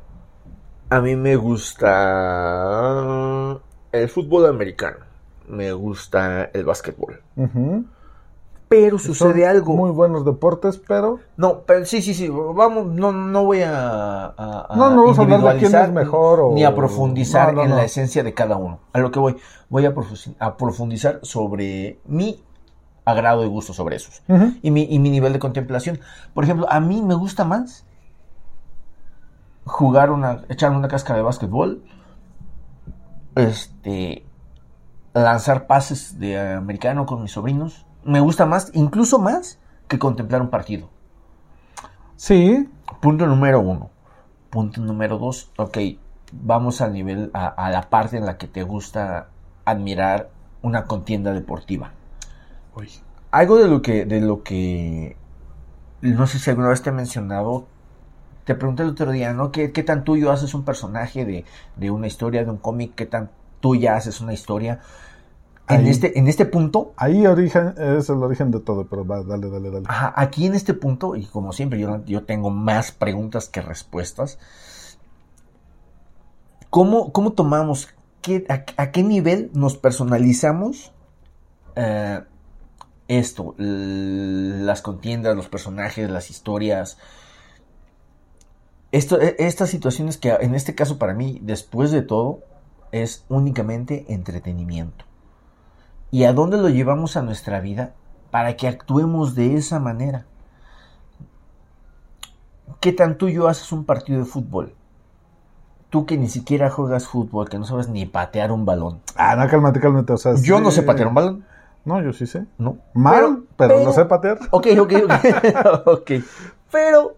a 0.89 1.01
mí 1.03 1.17
me 1.17 1.37
gusta 1.37 1.91
el 3.93 4.09
fútbol 4.09 4.47
americano, 4.47 5.05
me 5.49 5.73
gusta 5.73 6.45
el 6.53 6.65
básquetbol, 6.65 7.21
pero 8.69 8.99
sucede 8.99 9.41
Son 9.45 9.49
algo. 9.51 9.75
Muy 9.75 9.91
buenos 9.91 10.25
deportes, 10.25 10.77
pero 10.79 11.21
No, 11.37 11.61
pero 11.67 11.85
sí, 11.87 12.03
sí, 12.03 12.13
sí, 12.15 12.29
vamos, 12.29 12.87
no, 12.87 13.13
no 13.13 13.45
voy 13.45 13.63
a, 13.63 14.27
a- 14.27 14.67
a 14.69 14.77
No, 14.77 14.91
no 14.91 15.03
vamos 15.03 15.19
a 15.19 15.23
hablar 15.23 15.41
de 15.55 15.59
quién 15.59 15.75
es 15.75 15.91
mejor 15.93 16.41
o- 16.41 16.51
ni 16.53 16.65
a 16.65 16.75
profundizar 16.75 17.55
No, 17.55 17.63
no, 17.65 17.71
en 17.71 17.77
la 17.77 17.85
esencia 17.85 18.23
de 18.23 18.35
cada 18.35 18.57
uno. 18.57 18.81
A 18.93 18.99
lo 18.99 19.11
que 19.11 19.19
voy, 19.19 19.37
voy 19.71 19.87
a, 19.87 19.95
profu- 19.95 20.35
a 20.39 20.57
profundizar 20.57 21.21
sobre 21.23 21.99
mi 22.07 22.43
agrado 23.07 23.43
y 23.43 23.49
gusto 23.49 23.73
sobre 23.73 23.97
esos 23.97 24.23
y, 24.63 24.71
mi, 24.71 24.83
y 24.83 24.99
mi 24.99 25.09
nivel 25.09 25.33
de 25.33 25.39
contemplación. 25.39 25.99
Por 26.35 26.45
ejemplo, 26.45 26.67
a 26.71 26.79
mí 26.79 27.01
me 27.01 27.15
gusta 27.15 27.45
más 27.47 27.87
jugar 29.65 30.11
una, 30.11 30.43
echar 30.51 30.73
una 30.73 30.89
cáscara 30.89 31.17
de 31.19 31.23
básquetbol, 31.23 31.83
este, 33.35 34.25
lanzar 35.23 35.67
pases 35.67 36.19
de 36.19 36.39
americano 36.39 37.07
con 37.07 37.23
mis 37.23 37.33
sobrinos. 37.33 37.87
Me 38.05 38.21
gusta 38.21 38.47
más, 38.47 38.71
incluso 38.75 39.19
más, 39.19 39.59
que 39.89 39.99
contemplar 39.99 40.43
un 40.43 40.51
partido. 40.51 40.89
sí, 42.17 42.69
Punto 43.01 43.27
número 43.27 43.61
uno. 43.61 43.91
Punto 44.51 44.81
número 44.81 45.19
dos. 45.19 45.53
Ok, 45.57 45.79
vamos 46.33 46.81
al 46.81 46.93
nivel, 46.93 47.31
a, 47.35 47.47
a 47.47 47.71
la 47.71 47.91
parte 47.91 48.17
en 48.17 48.27
la 48.27 48.39
que 48.39 48.49
te 48.49 48.63
gusta 48.63 49.29
admirar 49.65 50.31
una 50.63 50.85
contienda 50.87 51.33
deportiva. 51.33 51.93
Algo 53.31 53.59
de 53.59 53.69
lo 53.69 53.83
que, 53.83 54.05
de 54.05 54.21
lo 54.21 54.43
que, 54.43 55.17
no 56.01 56.27
sé 56.27 56.39
si 56.39 56.51
alguna 56.51 56.69
vez 56.69 56.83
te 56.83 56.91
he 56.91 56.93
mencionado, 56.93 57.67
te 58.45 58.55
pregunté 58.55 58.83
el 58.85 58.91
otro 58.91 59.11
día, 59.11 59.33
¿no? 59.33 59.53
¿Qué, 59.53 59.73
qué 59.73 59.83
tan 59.83 60.05
tuyo 60.05 60.33
haces 60.33 60.55
un 60.55 60.65
personaje 60.65 61.25
de, 61.25 61.45
de 61.77 61.91
una 61.91 62.07
historia, 62.07 62.45
de 62.45 62.51
un 62.51 62.57
cómic? 62.57 62.95
¿Qué 62.95 63.05
tan 63.07 63.31
tuya 63.61 63.97
haces 63.97 64.21
una 64.21 64.33
historia? 64.33 64.81
En 65.69 65.87
este, 65.87 66.19
en 66.19 66.29
este 66.29 66.47
punto, 66.47 66.93
ahí 66.97 67.27
origen, 67.27 67.75
es 67.77 68.09
el 68.09 68.23
origen 68.23 68.51
de 68.51 68.61
todo, 68.61 68.87
pero 68.87 69.07
va, 69.07 69.23
dale, 69.23 69.51
dale, 69.51 69.71
dale. 69.71 69.85
Ajá, 69.89 70.15
aquí 70.17 70.47
en 70.47 70.55
este 70.55 70.73
punto, 70.75 71.15
y 71.15 71.27
como 71.27 71.53
siempre, 71.53 71.79
yo, 71.79 72.05
yo 72.07 72.25
tengo 72.25 72.51
más 72.51 72.91
preguntas 72.93 73.49
que 73.49 73.61
respuestas. 73.61 74.39
¿Cómo, 76.71 77.13
cómo 77.13 77.33
tomamos, 77.33 77.89
qué, 78.23 78.47
a, 78.49 78.65
a 78.83 78.93
qué 78.93 79.03
nivel 79.03 79.51
nos 79.55 79.77
personalizamos 79.77 80.93
eh, 81.77 82.23
esto? 83.09 83.55
Las 83.59 84.83
contiendas, 84.83 85.37
los 85.37 85.49
personajes, 85.49 86.11
las 86.11 86.31
historias. 86.31 86.99
Esto, 88.91 89.21
e- 89.21 89.37
estas 89.39 89.71
situaciones 89.71 90.17
que 90.17 90.31
en 90.31 90.55
este 90.55 90.75
caso 90.75 90.99
para 90.99 91.15
mí, 91.15 91.41
después 91.43 91.91
de 91.91 92.03
todo, 92.03 92.41
es 92.93 93.25
únicamente 93.29 94.07
entretenimiento. 94.09 95.05
¿Y 96.11 96.25
a 96.25 96.33
dónde 96.33 96.57
lo 96.57 96.69
llevamos 96.69 97.17
a 97.17 97.23
nuestra 97.23 97.61
vida? 97.61 97.93
para 98.31 98.57
que 98.57 98.69
actuemos 98.69 99.35
de 99.35 99.57
esa 99.57 99.79
manera. 99.79 100.27
¿Qué 102.81 102.93
tan 102.93 103.19
tuyo 103.19 103.49
haces 103.49 103.73
un 103.73 103.85
partido 103.85 104.21
de 104.21 104.25
fútbol? 104.25 104.75
Tú 105.91 106.05
que 106.05 106.19
ni 106.19 106.29
siquiera 106.29 106.71
juegas 106.71 107.07
fútbol, 107.07 107.49
que 107.49 107.59
no 107.59 107.65
sabes 107.65 107.89
ni 107.89 108.05
patear 108.05 108.53
un 108.53 108.67
balón. 108.67 109.01
Ah, 109.17 109.35
no, 109.37 109.49
cálmate, 109.49 109.81
cálmate. 109.81 110.13
O 110.13 110.19
sea, 110.19 110.35
Yo 110.37 110.61
no 110.61 110.71
sé 110.71 110.83
patear 110.83 111.09
un 111.09 111.15
balón. 111.15 111.45
No, 111.85 112.03
yo 112.03 112.13
sí 112.13 112.27
sé. 112.27 112.45
No. 112.59 112.77
Mal, 112.93 113.45
pero, 113.57 113.83
no 113.83 113.93
sé 113.93 114.05
patear. 114.05 114.39
Ok, 114.51 114.67
ok, 114.79 114.93
ok. 115.05 115.87
ok. 115.87 116.11
Pero, 116.71 117.17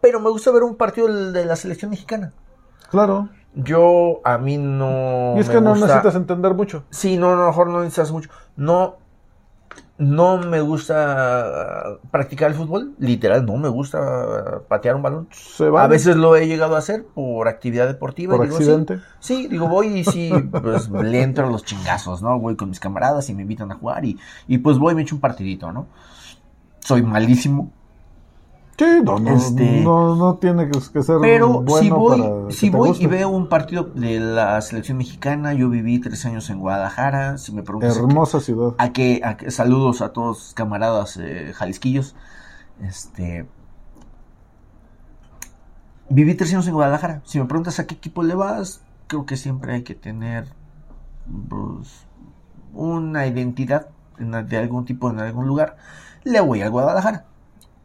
pero 0.00 0.20
me 0.20 0.30
gusta 0.30 0.52
ver 0.52 0.62
un 0.62 0.76
partido 0.76 1.32
de 1.32 1.44
la 1.44 1.56
selección 1.56 1.90
mexicana. 1.90 2.32
Claro. 2.90 3.28
Yo, 3.60 4.20
a 4.24 4.38
mí 4.38 4.56
no. 4.56 5.34
y 5.36 5.40
es 5.40 5.48
me 5.48 5.54
que 5.54 5.60
no 5.60 5.70
gusta- 5.70 5.86
necesitas 5.86 6.14
entender 6.14 6.54
mucho. 6.54 6.84
Sí, 6.90 7.16
no, 7.16 7.34
no, 7.34 7.42
a 7.42 7.44
lo 7.46 7.46
mejor 7.48 7.68
no 7.70 7.80
necesitas 7.80 8.12
mucho. 8.12 8.30
No, 8.56 8.96
no 9.98 10.38
me 10.38 10.60
gusta 10.60 11.98
practicar 12.12 12.50
el 12.52 12.56
fútbol, 12.56 12.94
literal, 12.98 13.44
no 13.44 13.56
me 13.56 13.68
gusta 13.68 14.60
patear 14.68 14.94
un 14.94 15.02
balón. 15.02 15.28
Se. 15.32 15.66
A 15.76 15.86
veces 15.88 16.14
lo 16.16 16.36
he 16.36 16.46
llegado 16.46 16.76
a 16.76 16.78
hacer 16.78 17.04
por 17.04 17.48
actividad 17.48 17.88
deportiva. 17.88 18.36
¿Por 18.36 18.46
digo, 18.46 18.58
accidente? 18.58 18.98
Sí, 19.18 19.42
sí, 19.42 19.48
digo, 19.48 19.66
voy 19.68 19.88
y 19.88 20.04
sí, 20.04 20.30
pues 20.62 20.88
le 20.88 21.20
entro 21.22 21.46
a 21.46 21.50
los 21.50 21.64
chingazos, 21.64 22.22
¿no? 22.22 22.38
Voy 22.38 22.54
con 22.54 22.68
mis 22.68 22.78
camaradas 22.78 23.28
y 23.28 23.34
me 23.34 23.42
invitan 23.42 23.72
a 23.72 23.74
jugar 23.74 24.04
y, 24.04 24.16
y 24.46 24.58
pues 24.58 24.78
voy 24.78 24.92
y 24.92 24.96
me 24.96 25.02
echo 25.02 25.16
un 25.16 25.20
partidito, 25.20 25.72
¿no? 25.72 25.86
Soy 26.78 27.02
malísimo, 27.02 27.72
Sí, 28.78 28.84
no, 29.02 29.18
no, 29.18 29.34
Este- 29.34 29.80
no, 29.82 30.14
no 30.14 30.36
tiene 30.36 30.70
que, 30.70 30.80
ser 31.02 31.16
pero 31.20 31.62
bueno 31.62 31.80
si 31.80 31.90
voy, 31.90 32.20
para 32.20 32.50
si 32.52 32.70
voy 32.70 32.88
guste. 32.90 33.04
y 33.04 33.06
veo 33.08 33.28
un 33.28 33.48
partido 33.48 33.82
de 33.82 34.20
la 34.20 34.60
selección 34.60 34.98
mexicana, 34.98 35.52
yo 35.52 35.68
viví 35.68 35.98
tres 35.98 36.24
años 36.26 36.48
en 36.48 36.60
Guadalajara, 36.60 37.38
si 37.38 37.50
me 37.52 37.64
preguntas 37.64 37.96
a 37.96 38.00
Hermosa 38.00 38.38
ciudad. 38.38 38.74
a 38.78 38.92
que, 38.92 39.20
a 39.24 39.36
que- 39.36 39.50
saludos 39.50 40.00
a 40.00 40.12
todos 40.12 40.52
camaradas 40.54 41.16
eh, 41.16 41.52
jalisquillos. 41.56 42.14
Este 42.80 43.46
viví 46.08 46.34
tres 46.34 46.52
años 46.52 46.66
en 46.68 46.74
Guadalajara. 46.74 47.20
Si 47.24 47.38
me 47.40 47.46
preguntas 47.46 47.78
a 47.80 47.86
qué 47.88 47.94
equipo 47.96 48.22
le 48.22 48.34
vas, 48.34 48.82
creo 49.08 49.26
que 49.26 49.36
siempre 49.36 49.74
hay 49.74 49.82
que 49.82 49.94
tener 49.96 50.46
pues, 51.48 52.06
una 52.72 53.26
identidad 53.26 53.88
en- 54.18 54.46
de 54.46 54.56
algún 54.56 54.84
tipo 54.84 55.10
en 55.10 55.18
algún 55.18 55.46
lugar. 55.48 55.76
Le 56.24 56.40
voy 56.40 56.62
a 56.62 56.68
Guadalajara. 56.68 57.24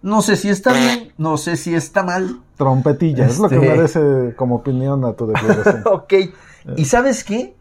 No 0.03 0.22
sé 0.22 0.36
si 0.36 0.50
está 0.50 0.74
bien, 0.74 1.13
no 1.17 1.38
sé 1.38 1.55
si 1.55 1.74
está 1.74 2.03
mal. 2.03 2.41
Trompetilla, 2.57 3.25
es 3.25 3.39
lo 3.39 3.48
que 3.48 3.55
Este- 3.55 3.67
merece 3.67 4.36
como 4.36 4.55
opinión 4.55 5.03
a 5.05 5.13
tu 5.13 5.27
declaración. 5.27 5.81
ok. 5.86 6.13
¿Y 6.75 6.86
sabes 6.86 7.24
qué? 7.24 7.55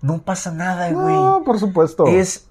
No 0.00 0.22
pasa 0.22 0.52
nada, 0.52 0.90
güey. 0.92 1.14
no, 1.14 1.42
por 1.44 1.58
supuesto. 1.58 2.06
es, 2.06 2.46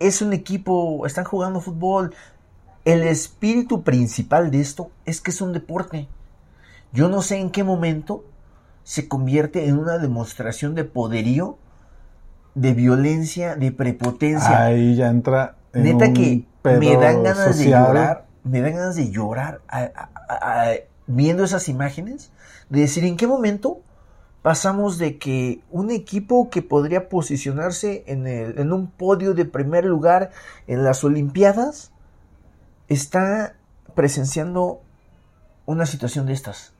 es 0.00 0.20
un 0.22 0.32
equipo, 0.32 1.06
están 1.06 1.24
jugando 1.24 1.60
fútbol. 1.60 2.14
El 2.84 3.04
espíritu 3.04 3.82
principal 3.82 4.50
de 4.50 4.60
esto 4.60 4.90
es 5.06 5.20
que 5.20 5.30
es 5.30 5.40
un 5.40 5.52
deporte. 5.52 6.08
Yo 6.92 7.08
no 7.08 7.22
sé 7.22 7.38
en 7.38 7.50
qué 7.50 7.62
momento 7.64 8.24
se 8.82 9.08
convierte 9.08 9.66
en 9.66 9.78
una 9.78 9.98
demostración 9.98 10.74
de 10.74 10.84
poderío, 10.84 11.58
de 12.54 12.74
violencia, 12.74 13.54
de 13.54 13.70
prepotencia. 13.72 14.64
Ahí 14.64 14.96
ya 14.96 15.08
entra 15.08 15.56
en 15.72 15.84
Neta 15.84 16.06
un 16.06 16.14
que 16.14 16.44
pedo 16.60 16.80
me 16.80 16.96
dan 16.96 17.22
ganas 17.22 17.58
de 17.58 17.70
llorar, 17.70 18.26
me 18.44 18.60
dan 18.60 18.74
ganas 18.74 18.96
de 18.96 19.10
llorar 19.10 19.60
viendo 21.06 21.44
esas 21.44 21.68
imágenes, 21.68 22.30
de 22.68 22.80
decir 22.80 23.04
en 23.04 23.16
qué 23.16 23.26
momento 23.26 23.80
pasamos 24.42 24.98
de 24.98 25.18
que 25.18 25.62
un 25.70 25.90
equipo 25.90 26.50
que 26.50 26.60
podría 26.60 27.08
posicionarse 27.08 28.04
en, 28.06 28.26
el, 28.26 28.58
en 28.58 28.72
un 28.72 28.90
podio 28.90 29.32
de 29.32 29.46
primer 29.46 29.86
lugar 29.86 30.30
en 30.66 30.84
las 30.84 31.02
Olimpiadas 31.02 31.92
está 32.88 33.54
presenciando 33.94 34.82
una 35.66 35.86
situación 35.86 36.26
de 36.26 36.34
estas. 36.34 36.74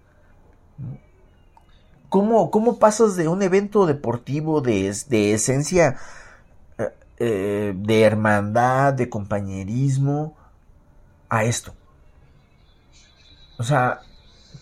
¿Cómo, 2.11 2.51
cómo 2.51 2.79
pasas 2.79 3.17
de 3.17 3.29
un 3.29 3.43
evento 3.43 3.87
deportivo 3.87 4.61
de, 4.61 4.95
de 5.09 5.33
esencia 5.33 5.97
eh, 6.79 6.91
eh, 7.19 7.75
de 7.77 8.03
hermandad, 8.03 8.93
de 8.93 9.09
compañerismo, 9.09 10.37
a 11.39 11.45
esto? 11.45 11.75
O 13.59 13.63
sea, 13.63 14.01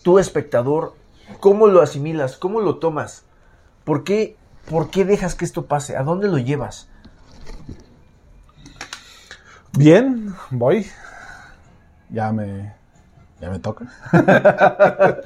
tú 0.03 0.19
espectador, 0.19 0.95
¿cómo 1.39 1.67
lo 1.67 1.81
asimilas? 1.81 2.37
¿Cómo 2.37 2.61
lo 2.61 2.77
tomas? 2.77 3.23
¿Por 3.83 4.03
qué, 4.03 4.37
¿Por 4.69 4.89
qué 4.89 5.05
dejas 5.05 5.35
que 5.35 5.45
esto 5.45 5.65
pase? 5.65 5.97
¿A 5.97 6.03
dónde 6.03 6.27
lo 6.27 6.37
llevas? 6.37 6.87
Bien, 9.77 10.33
voy. 10.51 10.85
Ya 12.09 12.31
me, 12.31 12.73
ya 13.41 13.49
me 13.49 13.59
toca. 13.59 13.87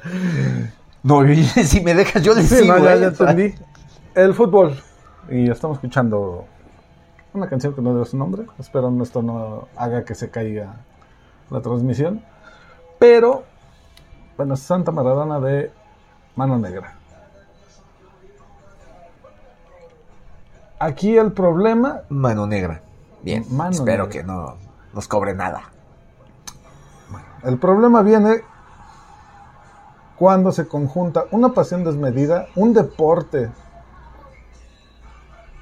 No, 1.00 1.22
si 1.64 1.80
me 1.80 1.94
dejas, 1.94 2.22
yo 2.22 2.34
le 2.34 2.42
Sí, 2.42 2.56
sigo. 2.56 2.76
no, 2.76 2.84
ya, 2.84 2.94
¿eh? 2.96 3.00
ya 3.00 3.06
entendí. 3.06 3.54
El 4.14 4.34
fútbol. 4.34 4.76
Y 5.30 5.48
estamos 5.48 5.76
escuchando 5.76 6.44
una 7.32 7.48
canción 7.48 7.72
que 7.72 7.80
no 7.80 7.94
dio 7.94 8.04
su 8.04 8.16
nombre. 8.16 8.44
Espero 8.58 8.92
esto 9.02 9.22
no 9.22 9.68
haga 9.76 10.04
que 10.04 10.14
se 10.14 10.28
caiga 10.28 10.74
la 11.50 11.60
transmisión. 11.60 12.22
Pero, 12.98 13.44
bueno, 14.36 14.56
Santa 14.56 14.90
Maradona 14.90 15.40
de 15.40 15.72
Mano 16.36 16.58
Negra. 16.58 16.94
Aquí 20.78 21.16
el 21.16 21.32
problema, 21.32 22.02
Mano 22.08 22.46
negra. 22.46 22.82
Bien, 23.22 23.44
Mano 23.50 23.70
espero 23.70 24.06
negra. 24.06 24.08
que 24.20 24.22
no 24.24 24.54
nos 24.94 25.08
cobre 25.08 25.34
nada. 25.34 25.62
el 27.42 27.58
problema 27.58 28.02
viene 28.02 28.42
cuando 30.16 30.50
se 30.52 30.66
conjunta 30.66 31.24
una 31.30 31.52
pasión 31.52 31.84
desmedida, 31.84 32.46
un 32.56 32.74
deporte 32.74 33.50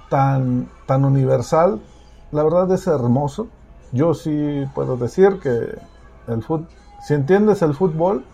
tan, 0.08 0.70
tan 0.86 1.04
universal, 1.04 1.82
la 2.32 2.42
verdad 2.42 2.70
es 2.72 2.86
hermoso. 2.86 3.48
Yo 3.96 4.12
sí 4.12 4.66
puedo 4.74 4.96
decir 4.96 5.40
que 5.40 5.78
el 6.28 6.42
fut, 6.42 6.68
si 7.06 7.14
entiendes 7.14 7.62
el 7.62 7.74
fútbol, 7.74 8.24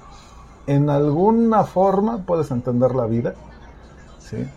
en 0.67 0.91
alguna 0.91 1.65
forma 1.65 2.19
puedes 2.19 2.51
entender 2.51 2.95
la 2.95 3.07
vida. 3.07 3.35
¿sí? 4.19 4.49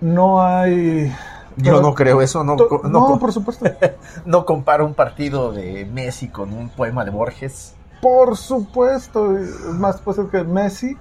No 0.00 0.40
hay... 0.42 1.08
Yo 1.56 1.72
pero- 1.72 1.82
no 1.82 1.94
creo 1.94 2.22
eso, 2.22 2.44
no, 2.44 2.56
no, 2.56 2.88
no, 2.88 3.18
por 3.18 3.32
supuesto. 3.32 3.66
no 4.24 4.46
comparo 4.46 4.86
un 4.86 4.94
partido 4.94 5.52
de 5.52 5.84
Messi 5.84 6.28
con 6.28 6.52
un 6.52 6.68
poema 6.68 7.04
de 7.04 7.10
Borges. 7.10 7.74
Por 8.00 8.36
supuesto, 8.36 9.36
es 9.36 9.50
más 9.74 10.00
pues 10.00 10.18
que 10.30 10.44
Messi, 10.44 10.96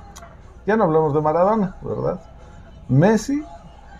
ya 0.66 0.76
no 0.76 0.86
hablamos 0.86 1.14
de 1.14 1.22
Maradona, 1.22 1.76
¿verdad? 1.82 2.20
Messi, 2.90 3.44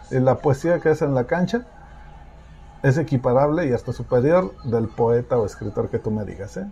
en 0.10 0.26
la 0.26 0.40
poesía 0.40 0.80
que 0.80 0.90
hace 0.90 1.06
en 1.06 1.14
la 1.14 1.26
cancha, 1.26 1.62
es 2.84 2.98
equiparable 2.98 3.68
y 3.68 3.74
hasta 3.74 3.94
superior 3.94 4.54
del 4.64 4.88
poeta 4.88 5.38
o 5.38 5.46
escritor 5.46 5.90
que 5.90 6.00
tú 6.00 6.12
me 6.12 6.26
digas, 6.26 6.58
¿eh? 6.58 6.68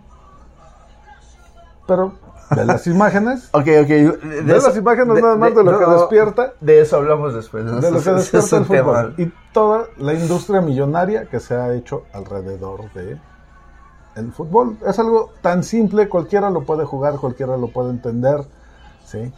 Pero 1.86 2.12
de 2.54 2.64
las 2.64 2.86
imágenes, 2.86 3.48
Ok, 3.52 3.66
ok. 3.82 3.88
De, 3.88 4.42
de 4.42 4.60
las 4.60 4.76
imágenes 4.76 5.22
nada 5.22 5.36
más 5.36 5.54
de 5.54 5.64
lo 5.64 5.78
que 5.78 5.86
despierta, 5.86 6.52
De 6.60 6.80
eso 6.80 6.96
hablamos 6.96 7.34
después. 7.34 7.64
¿no? 7.64 7.80
de 7.80 7.90
lo 7.90 8.02
que 8.02 8.10
es 8.10 8.32
despierta 8.32 8.56
el 8.56 8.64
fútbol 8.64 9.14
y 9.18 9.32
toda 9.52 9.86
la 9.98 10.14
industria 10.14 10.60
millonaria 10.60 11.26
que 11.26 11.40
se 11.40 11.54
ha 11.54 11.74
hecho 11.74 12.04
alrededor 12.12 12.92
de 12.92 13.18
el 14.16 14.32
fútbol. 14.32 14.76
Es 14.84 14.98
algo 14.98 15.30
tan 15.40 15.62
simple, 15.62 16.08
cualquiera 16.08 16.50
lo 16.50 16.64
puede 16.64 16.84
jugar, 16.84 17.16
cualquiera 17.16 17.56
lo 17.56 17.68
puede 17.68 17.90
entender. 17.90 18.40
¿sí? 19.06 19.32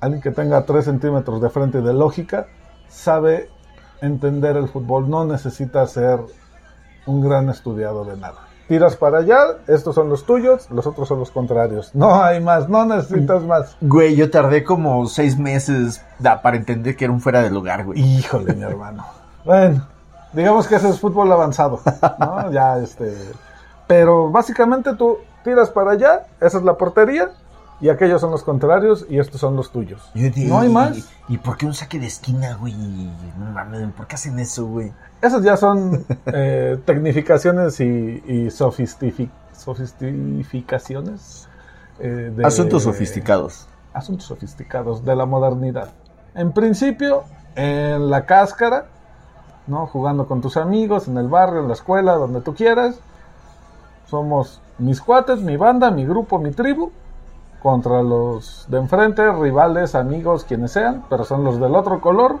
Alguien 0.00 0.20
que 0.20 0.30
tenga 0.30 0.64
3 0.64 0.84
centímetros 0.84 1.40
de 1.40 1.48
frente 1.50 1.80
de 1.80 1.92
lógica 1.92 2.46
sabe 2.88 3.48
entender 4.00 4.56
el 4.56 4.68
fútbol, 4.68 5.08
no 5.10 5.24
necesita 5.24 5.86
ser 5.86 6.20
un 7.06 7.20
gran 7.20 7.48
estudiado 7.48 8.04
de 8.04 8.16
nada. 8.16 8.36
Tiras 8.68 8.96
para 8.96 9.18
allá, 9.20 9.38
estos 9.66 9.94
son 9.94 10.10
los 10.10 10.26
tuyos, 10.26 10.70
los 10.70 10.86
otros 10.86 11.08
son 11.08 11.18
los 11.20 11.30
contrarios. 11.30 11.94
No 11.94 12.22
hay 12.22 12.38
más, 12.42 12.68
no 12.68 12.84
necesitas 12.84 13.42
más. 13.42 13.76
Güey, 13.80 14.14
yo 14.14 14.30
tardé 14.30 14.62
como 14.62 15.06
seis 15.06 15.38
meses 15.38 16.04
da- 16.18 16.42
para 16.42 16.58
entender 16.58 16.94
que 16.94 17.06
era 17.06 17.12
un 17.14 17.20
fuera 17.22 17.40
de 17.40 17.48
lugar, 17.50 17.86
güey. 17.86 17.98
Híjole, 17.98 18.52
mi 18.52 18.62
hermano. 18.64 19.06
Bueno, 19.46 19.86
digamos 20.34 20.66
que 20.68 20.74
ese 20.74 20.90
es 20.90 21.00
fútbol 21.00 21.32
avanzado, 21.32 21.80
¿no? 22.18 22.50
Ya, 22.52 22.76
este... 22.78 23.16
Pero 23.86 24.30
básicamente 24.30 24.94
tú 24.96 25.16
tiras 25.44 25.70
para 25.70 25.92
allá, 25.92 26.26
esa 26.42 26.58
es 26.58 26.62
la 26.64 26.74
portería, 26.74 27.30
y 27.80 27.88
aquellos 27.90 28.20
son 28.20 28.30
los 28.32 28.42
contrarios, 28.42 29.06
y 29.08 29.18
estos 29.18 29.40
son 29.40 29.54
los 29.56 29.70
tuyos. 29.70 30.10
No 30.14 30.58
hay 30.58 30.68
¿y- 30.68 30.72
más. 30.72 31.08
¿Y 31.28 31.38
por 31.38 31.56
qué 31.56 31.66
un 31.66 31.74
saque 31.74 31.98
de 32.00 32.06
esquina, 32.06 32.54
güey? 32.56 32.74
No 33.38 33.46
mames, 33.52 33.92
¿por 33.92 34.06
qué 34.06 34.16
hacen 34.16 34.38
eso, 34.38 34.66
güey? 34.66 34.92
Esas 35.22 35.42
ya 35.42 35.56
son 35.56 36.04
eh, 36.26 36.78
tecnificaciones 36.84 37.80
y, 37.80 38.22
y 38.26 38.50
sofistificaciones. 38.50 41.48
eh, 42.00 42.32
de- 42.36 42.44
Asuntos 42.46 42.82
sofisticados. 42.84 43.66
asuntos 43.92 44.26
sofisticados 44.26 45.04
de 45.04 45.16
la 45.16 45.26
modernidad. 45.26 45.90
En 46.34 46.52
principio, 46.52 47.24
en 47.56 48.10
la 48.10 48.24
cáscara, 48.26 48.86
¿no? 49.66 49.86
Jugando 49.86 50.26
con 50.28 50.40
tus 50.40 50.56
amigos, 50.56 51.08
en 51.08 51.18
el 51.18 51.28
barrio, 51.28 51.60
en 51.60 51.68
la 51.68 51.74
escuela, 51.74 52.12
donde 52.14 52.40
tú 52.40 52.54
quieras. 52.54 53.00
Somos 54.06 54.60
mis 54.78 55.00
cuates, 55.00 55.40
mi 55.40 55.56
banda, 55.56 55.90
mi 55.90 56.06
grupo, 56.06 56.38
mi 56.38 56.52
tribu, 56.52 56.90
contra 57.62 58.02
los 58.02 58.66
de 58.68 58.78
enfrente, 58.78 59.30
rivales, 59.32 59.94
amigos, 59.94 60.44
quienes 60.44 60.72
sean, 60.72 61.04
pero 61.08 61.24
son 61.24 61.44
los 61.44 61.60
del 61.60 61.74
otro 61.74 62.00
color 62.00 62.38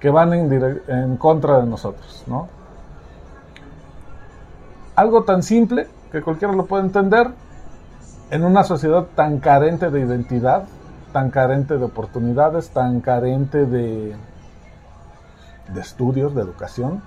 que 0.00 0.10
van 0.10 0.32
en, 0.34 0.82
en 0.88 1.16
contra 1.16 1.60
de 1.60 1.66
nosotros, 1.66 2.24
¿no? 2.26 2.48
Algo 4.96 5.24
tan 5.24 5.42
simple 5.42 5.88
que 6.12 6.22
cualquiera 6.22 6.54
lo 6.54 6.66
puede 6.66 6.84
entender, 6.84 7.30
en 8.30 8.44
una 8.44 8.64
sociedad 8.64 9.06
tan 9.14 9.38
carente 9.38 9.90
de 9.90 10.00
identidad, 10.00 10.64
tan 11.12 11.30
carente 11.30 11.78
de 11.78 11.84
oportunidades, 11.84 12.70
tan 12.70 13.00
carente 13.00 13.66
de, 13.66 14.14
de 15.72 15.80
estudios, 15.80 16.34
de 16.34 16.42
educación, 16.42 17.02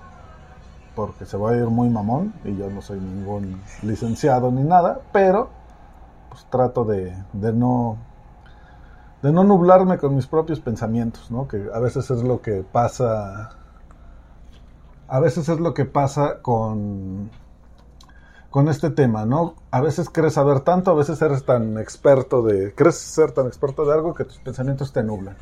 porque 0.96 1.26
se 1.26 1.38
va 1.38 1.52
a 1.52 1.56
ir 1.56 1.66
muy 1.66 1.90
mamón 1.90 2.34
y 2.44 2.56
yo 2.58 2.70
no 2.70 2.82
soy 2.82 3.00
ningún 3.00 3.62
licenciado 3.84 4.52
ni 4.52 4.64
nada, 4.64 5.00
pero 5.12 5.50
pues 6.38 6.50
trato 6.52 6.86
de, 6.86 7.16
de 7.34 7.52
no 7.52 7.98
de 9.24 9.32
no 9.32 9.44
nublarme 9.44 9.98
con 9.98 10.16
mis 10.16 10.28
propios 10.28 10.60
pensamientos, 10.60 11.32
¿no? 11.32 11.48
Que 11.48 11.68
a 11.74 11.80
veces 11.80 12.12
es 12.12 12.22
lo 12.22 12.42
que 12.42 12.64
pasa 12.64 13.50
a 15.08 15.20
veces 15.20 15.50
es 15.50 15.60
lo 15.60 15.74
que 15.74 15.86
pasa 15.86 16.42
con 16.44 17.32
con 18.52 18.70
este 18.70 18.92
tema, 18.92 19.26
¿no? 19.26 19.56
A 19.72 19.82
veces 19.82 20.10
crees 20.12 20.34
saber 20.34 20.60
tanto, 20.60 20.92
a 20.92 20.94
veces 20.94 21.20
eres 21.24 21.44
tan 21.44 21.80
experto 21.80 22.44
de 22.44 22.76
crees 22.76 22.98
ser 22.98 23.32
tan 23.32 23.48
experto 23.48 23.84
de 23.86 23.94
algo 23.94 24.14
que 24.14 24.26
tus 24.26 24.38
pensamientos 24.38 24.94
te 24.94 25.02
nublan. 25.02 25.38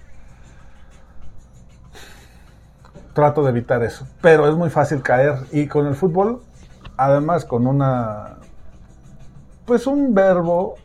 Trato 3.13 3.43
de 3.43 3.49
evitar 3.49 3.84
eso, 3.84 4.08
pero 4.21 4.47
es 4.47 4.55
muy 4.55 4.69
fácil 4.69 5.01
caer 5.01 5.36
y 5.51 5.67
con 5.67 5.88
el 5.88 5.95
fútbol 5.95 6.41
además 6.95 7.43
con 7.43 7.67
una 7.67 8.38
pues 9.65 9.88
un 9.88 10.13
verbo 10.13 10.75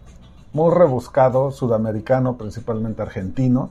muy 0.53 0.75
rebuscado, 0.75 1.51
sudamericano, 1.53 2.37
principalmente 2.37 3.03
argentino. 3.03 3.71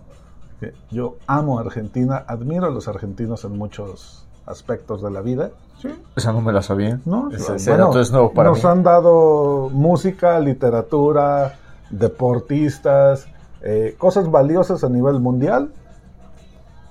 que 0.60 0.74
Yo 0.92 1.16
amo 1.28 1.60
Argentina, 1.60 2.24
admiro 2.28 2.68
a 2.68 2.70
los 2.70 2.88
argentinos 2.88 3.44
en 3.46 3.58
muchos 3.58 4.26
aspectos 4.46 5.02
de 5.02 5.12
la 5.12 5.22
vida. 5.22 5.50
Sí, 5.82 5.90
Esa 6.16 6.34
no 6.34 6.42
me 6.42 6.52
la 6.52 6.62
sabía. 6.62 7.00
¿no? 7.06 7.30
Ese, 7.32 7.56
ese 7.56 7.70
Bueno, 7.72 7.88
dato 7.88 8.02
es 8.02 8.12
nuevo 8.12 8.34
para 8.34 8.50
nos 8.50 8.64
mí. 8.64 8.70
han 8.70 8.84
dado 8.84 9.70
música, 9.72 10.40
literatura, 10.40 11.56
deportistas, 11.90 13.28
eh, 13.62 13.96
cosas 13.98 14.30
valiosas 14.30 14.84
a 14.84 14.90
nivel 14.90 15.20
mundial. 15.20 15.72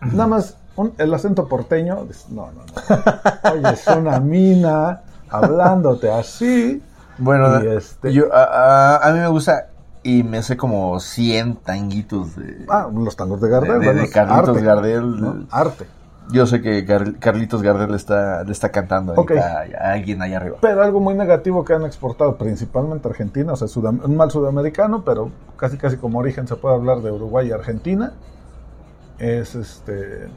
Nada 0.00 0.26
más 0.26 0.56
un- 0.76 0.92
el 0.98 1.12
acento 1.12 1.46
porteño, 1.48 2.06
no, 2.30 2.50
no, 2.52 2.52
no. 2.52 3.52
Oye, 3.52 3.74
es 3.74 3.86
una 3.88 4.20
mina 4.20 5.02
hablándote 5.28 6.10
así. 6.10 6.82
Bueno, 7.18 7.62
Y 7.62 7.66
este- 7.76 8.12
yo, 8.12 8.32
a, 8.32 8.44
a- 8.96 9.08
a 9.08 9.12
mí 9.12 9.18
me 9.18 9.28
gusta 9.28 9.68
y 10.08 10.22
me 10.22 10.42
sé 10.42 10.56
como 10.56 10.98
100 11.00 11.56
tanguitos 11.56 12.36
de... 12.36 12.64
Ah, 12.68 12.88
los 12.92 13.14
tangos 13.16 13.40
de 13.40 13.48
Gardel. 13.48 13.80
De- 13.80 14.08
Carlitos 14.10 14.48
arte, 14.48 14.62
Gardel. 14.62 15.20
¿no? 15.20 15.46
Arte. 15.50 15.86
Yo 16.30 16.46
sé 16.46 16.60
que 16.60 16.86
Gar- 16.86 17.18
Carlitos 17.18 17.62
Gardel 17.62 17.90
le 17.90 17.96
está, 17.96 18.44
le 18.44 18.52
está 18.52 18.70
cantando 18.70 19.12
a 19.12 19.92
alguien 19.92 20.20
allá 20.22 20.36
arriba. 20.36 20.56
Pero 20.60 20.82
algo 20.82 21.00
muy 21.00 21.14
negativo 21.14 21.64
que 21.64 21.72
han 21.72 21.84
exportado 21.84 22.36
principalmente 22.36 23.08
Argentina, 23.08 23.52
o 23.52 23.56
sea, 23.56 23.66
sudam- 23.68 24.02
un 24.04 24.16
mal 24.16 24.30
sudamericano, 24.30 25.04
pero 25.04 25.30
casi 25.56 25.76
casi 25.78 25.96
como 25.96 26.18
origen 26.18 26.46
se 26.46 26.56
puede 26.56 26.74
hablar 26.74 27.00
de 27.00 27.10
Uruguay 27.10 27.48
y 27.48 27.52
Argentina, 27.52 28.12
es 29.18 29.54
este 29.54 30.28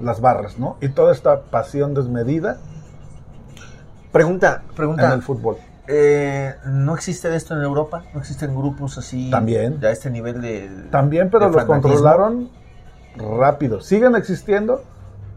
las 0.00 0.20
barras, 0.20 0.58
¿no? 0.58 0.76
Y 0.80 0.88
toda 0.88 1.12
esta 1.12 1.40
pasión 1.42 1.92
desmedida 1.94 2.56
Pregunta, 4.12 4.62
en 4.68 4.74
pregunta. 4.74 5.12
el 5.12 5.22
fútbol. 5.22 5.56
Eh, 5.90 6.54
¿No 6.66 6.94
existe 6.94 7.34
esto 7.34 7.56
en 7.56 7.62
Europa? 7.62 8.04
¿No 8.12 8.20
existen 8.20 8.54
grupos 8.54 8.98
así? 8.98 9.30
También. 9.30 9.82
A 9.82 9.90
este 9.90 10.10
nivel 10.10 10.42
de... 10.42 10.68
También, 10.90 11.30
pero 11.30 11.46
de 11.46 11.52
los 11.52 11.64
fanatismo? 11.64 11.82
controlaron 11.82 12.50
rápido. 13.16 13.80
Siguen 13.80 14.14
existiendo, 14.14 14.82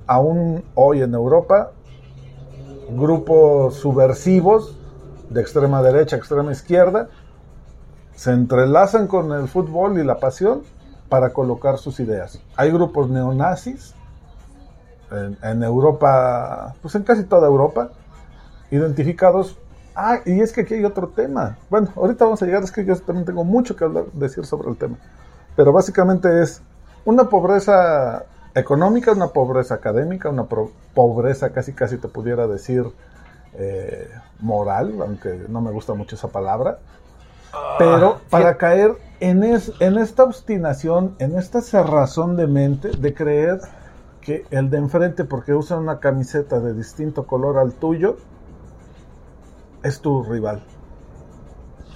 aún 0.08 0.66
hoy 0.76 1.02
en 1.02 1.14
Europa, 1.14 1.72
grupos 2.90 3.76
subversivos 3.76 4.78
de 5.30 5.40
extrema 5.40 5.82
derecha, 5.82 6.18
extrema 6.18 6.52
izquierda, 6.52 7.08
se 8.14 8.32
entrelazan 8.32 9.08
con 9.08 9.32
el 9.32 9.48
fútbol 9.48 9.98
y 10.00 10.04
la 10.04 10.20
pasión 10.20 10.64
para 11.08 11.32
colocar 11.32 11.78
sus 11.78 12.02
ideas. 12.02 12.40
Hay 12.58 12.72
grupos 12.72 13.10
neonazis 13.10 13.96
en, 15.12 15.38
en 15.42 15.64
Europa, 15.64 16.76
pues 16.82 16.94
en 16.96 17.04
casi 17.04 17.24
toda 17.24 17.48
Europa, 17.48 17.92
identificados. 18.70 19.58
Ah, 19.96 20.20
y 20.26 20.40
es 20.40 20.54
que 20.54 20.62
aquí 20.62 20.76
hay 20.76 20.86
otro 20.86 21.10
tema. 21.10 21.58
Bueno, 21.70 21.90
ahorita 21.96 22.24
vamos 22.26 22.42
a 22.42 22.46
llegar, 22.46 22.64
es 22.64 22.72
que 22.72 22.86
yo 22.86 22.96
también 23.02 23.26
tengo 23.26 23.44
mucho 23.44 23.76
que 23.76 23.84
hablar, 23.84 24.06
decir 24.14 24.46
sobre 24.46 24.70
el 24.70 24.78
tema. 24.78 24.98
Pero 25.56 25.74
básicamente 25.74 26.42
es 26.42 26.62
una 27.06 27.26
pobreza 27.30 28.24
económica, 28.56 29.12
una 29.12 29.28
pobreza 29.28 29.76
académica, 29.76 30.30
una 30.30 30.46
pobreza 30.94 31.52
casi 31.52 31.74
casi 31.74 31.98
te 31.98 32.08
pudiera 32.08 32.48
decir 32.48 32.86
eh, 33.54 34.10
moral, 34.40 34.96
aunque 35.02 35.46
no 35.50 35.62
me 35.62 35.72
gusta 35.72 35.94
mucho 35.94 36.16
esa 36.16 36.30
palabra. 36.30 36.80
Pero 37.78 38.22
para 38.30 38.58
caer 38.58 38.96
en, 39.20 39.44
es- 39.44 39.74
en 39.80 39.98
esta 39.98 40.24
obstinación, 40.24 41.16
en 41.20 41.38
esta 41.38 41.62
cerrazón 41.62 42.38
de 42.38 42.48
mente 42.48 42.90
de 42.92 43.14
creer 43.14 43.60
que 44.22 44.46
el 44.52 44.70
de 44.70 44.78
enfrente, 44.78 45.26
porque 45.26 45.54
usa 45.54 45.78
una 45.78 46.00
camiseta 46.00 46.60
de 46.60 46.74
distinto 46.74 47.26
color 47.26 47.58
al 47.58 47.74
tuyo, 47.74 48.18
es 49.84 50.02
tu 50.02 50.24
rival. 50.24 50.62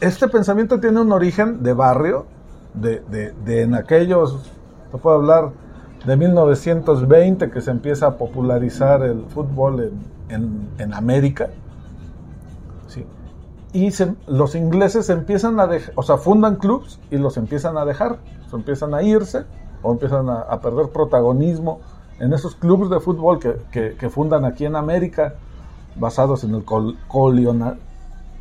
Este 0.02 0.28
pensamiento 0.28 0.80
tiene 0.80 1.00
un 1.02 1.12
origen 1.12 1.64
de 1.64 1.74
barrio, 1.74 2.26
de, 2.74 3.00
de- 3.46 3.62
en 3.62 3.74
aquellos, 3.76 4.52
se 4.92 4.98
puede 4.98 5.16
hablar 5.16 5.52
de 6.06 6.18
1920 6.18 7.50
que 7.50 7.62
se 7.62 7.72
empieza 7.72 8.08
a 8.08 8.18
popularizar 8.18 9.02
el 9.04 9.24
fútbol 9.30 9.80
en, 10.30 10.36
en- 10.36 10.70
en 10.78 10.94
América. 10.94 11.50
Sí. 12.88 13.06
Y 13.74 13.92
se- 13.92 14.16
los 14.28 14.56
ingleses 14.56 15.10
empiezan 15.10 15.60
a 15.60 15.68
dejar, 15.68 15.94
o 15.96 16.04
sea, 16.04 16.18
fundan 16.18 16.58
clubs 16.58 17.00
y 17.10 17.18
los 17.18 17.38
empiezan 17.38 17.78
a 17.78 17.86
dejar, 17.86 18.18
o 18.52 18.56
empiezan 18.58 18.94
a 18.94 19.02
irse 19.04 19.44
o 19.82 19.92
empiezan 19.92 20.30
a, 20.30 20.42
a 20.42 20.60
perder 20.62 20.90
protagonismo 20.90 21.80
en 22.20 22.34
esos 22.34 22.56
clubes 22.56 22.90
de 22.90 23.00
fútbol 23.00 23.40
que- 23.40 23.96
que 23.96 24.10
fundan 24.10 24.46
aquí 24.46 24.66
en 24.66 24.76
América, 24.76 25.36
basados 25.96 26.44
en 26.44 26.54
el 26.56 26.64
col- 26.66 26.98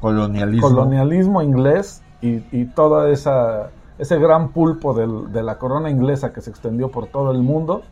Colonialismo. 0.01 0.69
colonialismo 0.69 1.43
inglés 1.43 2.03
y, 2.21 2.43
y 2.53 2.67
toda 2.67 3.09
esa 3.11 3.71
ese 3.99 4.19
gran 4.19 4.49
pulpo 4.49 4.93
del- 4.93 5.33
de 5.33 5.43
la 5.43 5.57
corona 5.59 5.89
inglesa 5.89 6.33
que 6.33 6.41
se 6.41 6.51
extendió 6.51 6.91
por 6.91 7.07
todo 7.07 7.31
el 7.31 7.43
mundo. 7.43 7.83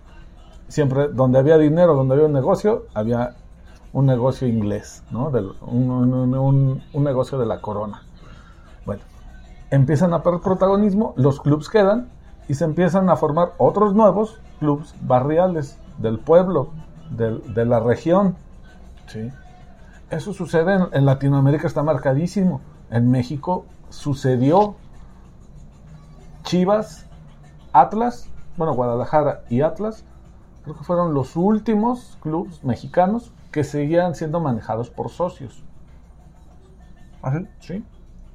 Siempre 0.69 1.09
donde 1.09 1.39
había 1.39 1.59
dinero 1.59 1.95
donde 1.95 2.15
había 2.15 2.27
un 2.27 2.33
negocio 2.33 2.85
había 2.95 3.37
un 3.93 4.07
negocio 4.07 4.49
inglés 4.49 5.03
no 5.11 5.31
Del- 5.31 5.53
un, 5.61 5.91
un- 5.91 6.35
un- 6.35 6.83
un 6.93 7.05
negocio 7.05 7.39
de 7.39 7.47
la 7.47 7.61
corona. 7.61 8.03
Bueno 8.87 9.03
empiezan 9.71 10.13
a 10.13 10.23
perder 10.23 10.41
protagonismo 10.41 11.15
los 11.17 11.41
clubs 11.41 11.69
quedan 11.71 12.09
y 12.49 12.55
se 12.55 12.65
empiezan 12.65 13.09
a 13.11 13.17
formar 13.17 13.53
otros 13.59 13.95
nuevos 13.95 14.39
clubs 14.61 14.95
barriales 15.03 15.79
del 15.99 16.19
pueblo 16.19 16.71
del- 17.11 17.43
de 17.55 17.65
la 17.65 17.81
región 17.81 18.35
sí 19.07 19.31
eso 20.13 20.33
sucede 20.33 20.75
en, 20.75 20.83
en 20.93 21.07
Latinoamérica, 21.07 21.67
está 21.67 21.83
marcadísimo. 21.83 22.61
En 22.91 23.11
México 23.11 23.65
sucedió 23.89 24.75
Chivas, 26.45 27.07
Atlas, 27.73 28.29
bueno, 28.57 28.75
Guadalajara 28.75 29.43
y 29.49 29.63
Atlas, 29.63 30.05
creo 30.65 30.77
que 30.77 30.85
fueron 30.85 31.15
los 31.15 31.37
últimos 31.37 32.19
clubes 32.23 32.63
mexicanos 32.65 33.33
que 33.51 33.65
seguían 33.65 34.15
siendo 34.15 34.41
manejados 34.41 34.91
por 34.91 35.09
socios. 35.11 35.63
¿Ah, 37.23 37.41
sí? 37.61 37.85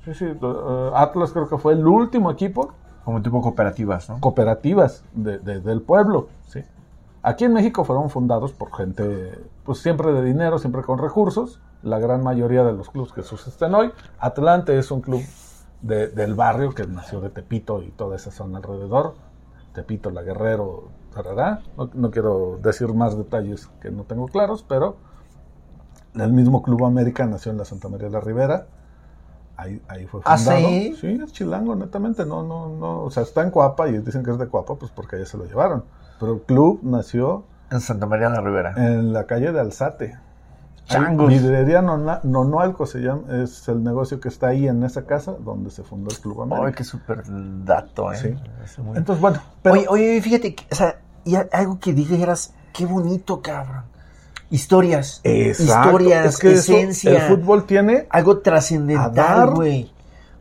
Sí, 0.05 0.13
sí, 0.13 0.25
eh, 0.25 0.91
Atlas 0.95 1.31
creo 1.33 1.49
que 1.49 1.57
fue 1.57 1.73
el 1.73 1.85
último 1.85 2.31
equipo 2.31 2.71
Como 3.03 3.21
tipo 3.21 3.41
cooperativas, 3.41 4.09
¿no? 4.09 4.19
cooperativas 4.21 5.03
de- 5.13 5.39
de- 5.39 5.59
del 5.59 5.81
pueblo. 5.81 6.29
¿sí? 6.47 6.61
Aquí 7.21 7.43
en 7.43 7.53
México 7.53 7.83
fueron 7.83 8.09
fundados 8.09 8.53
por 8.53 8.73
gente, 8.73 9.37
pues 9.65 9.79
siempre 9.79 10.13
de 10.13 10.23
dinero, 10.23 10.59
siempre 10.59 10.81
con 10.83 10.97
recursos. 10.99 11.59
La 11.83 11.99
gran 11.99 12.23
mayoría 12.23 12.63
de 12.63 12.73
los 12.73 12.89
clubes 12.89 13.13
que 13.13 13.23
subsisten 13.23 13.73
hoy. 13.75 13.91
Atlante 14.19 14.77
es 14.77 14.89
un 14.91 15.01
club 15.01 15.21
de- 15.81 16.07
del 16.07 16.33
barrio 16.35 16.71
que 16.73 16.85
nació 16.87 17.21
de 17.21 17.29
Tepito 17.29 17.83
y 17.83 17.91
toda 17.91 18.15
esa 18.15 18.31
zona 18.31 18.57
alrededor. 18.57 19.15
Tepito, 19.73 20.09
La 20.09 20.23
Guerrero, 20.23 20.89
tarará. 21.13 21.61
No, 21.77 21.89
no 21.93 22.11
quiero 22.11 22.57
decir 22.61 22.91
más 22.93 23.15
detalles 23.17 23.67
que 23.79 23.91
no 23.91 24.03
tengo 24.03 24.27
claros, 24.27 24.63
pero 24.67 24.97
el 26.15 26.31
mismo 26.33 26.63
Club 26.63 26.85
América 26.85 27.25
nació 27.27 27.51
en 27.51 27.59
la 27.59 27.65
Santa 27.65 27.89
María 27.89 28.07
de 28.07 28.13
la 28.13 28.19
Ribera. 28.21 28.65
Ahí, 29.55 29.81
ahí 29.87 30.05
fue 30.07 30.21
¿Ah, 30.25 30.37
fundado. 30.37 30.59
sí? 30.67 30.95
Sí, 30.99 31.19
es 31.23 31.31
chilango, 31.31 31.75
netamente. 31.75 32.25
No, 32.25 32.43
no, 32.43 32.69
no. 32.69 33.01
O 33.03 33.11
sea, 33.11 33.23
está 33.23 33.41
en 33.43 33.51
Cuapa 33.51 33.87
y 33.87 33.97
dicen 33.99 34.23
que 34.23 34.31
es 34.31 34.37
de 34.39 34.47
Cuapa, 34.47 34.75
pues 34.75 34.91
porque 34.91 35.15
allá 35.15 35.25
se 35.25 35.37
lo 35.37 35.45
llevaron. 35.45 35.83
Pero 36.19 36.33
el 36.33 36.41
club 36.41 36.79
nació 36.83 37.43
En 37.69 37.81
Santa 37.81 38.05
María 38.07 38.29
la 38.29 38.41
Ribera. 38.41 38.73
en 38.77 39.13
la 39.13 39.25
calle 39.27 39.51
de 39.51 39.59
Alzate. 39.59 40.17
Changos. 40.87 41.29
Vidrería 41.29 41.81
Nonoalco 41.81 42.85
se 42.85 42.99
llama, 42.99 43.23
es 43.43 43.67
el 43.67 43.83
negocio 43.83 44.19
que 44.19 44.29
está 44.29 44.47
ahí 44.47 44.67
en 44.67 44.83
esa 44.83 45.05
casa 45.05 45.33
donde 45.39 45.69
se 45.69 45.83
fundó 45.83 46.09
el 46.09 46.17
Club 46.19 46.41
América. 46.43 46.67
Ay, 46.67 46.73
qué 46.73 46.83
súper 46.83 47.23
dato, 47.65 48.11
¿eh? 48.13 48.17
Sí. 48.65 48.81
Muy- 48.81 48.97
Entonces, 48.97 49.21
bueno, 49.21 49.41
pero 49.61 49.75
Oye, 49.75 49.85
oye, 49.89 50.21
fíjate, 50.21 50.55
o 50.71 50.75
sea, 50.75 50.99
y 51.25 51.35
algo 51.35 51.79
que 51.79 51.93
dijeras, 51.93 52.53
qué 52.73 52.85
bonito, 52.85 53.41
cabrón. 53.41 53.83
Historias. 54.49 55.19
Exacto, 55.25 55.89
Historias, 55.89 56.25
es 56.25 56.37
que 56.37 56.51
eso, 56.53 56.73
esencia. 56.73 57.11
el 57.11 57.21
fútbol 57.35 57.65
tiene 57.65 58.07
Algo 58.09 58.39
trascendental, 58.39 59.51
güey. 59.51 59.91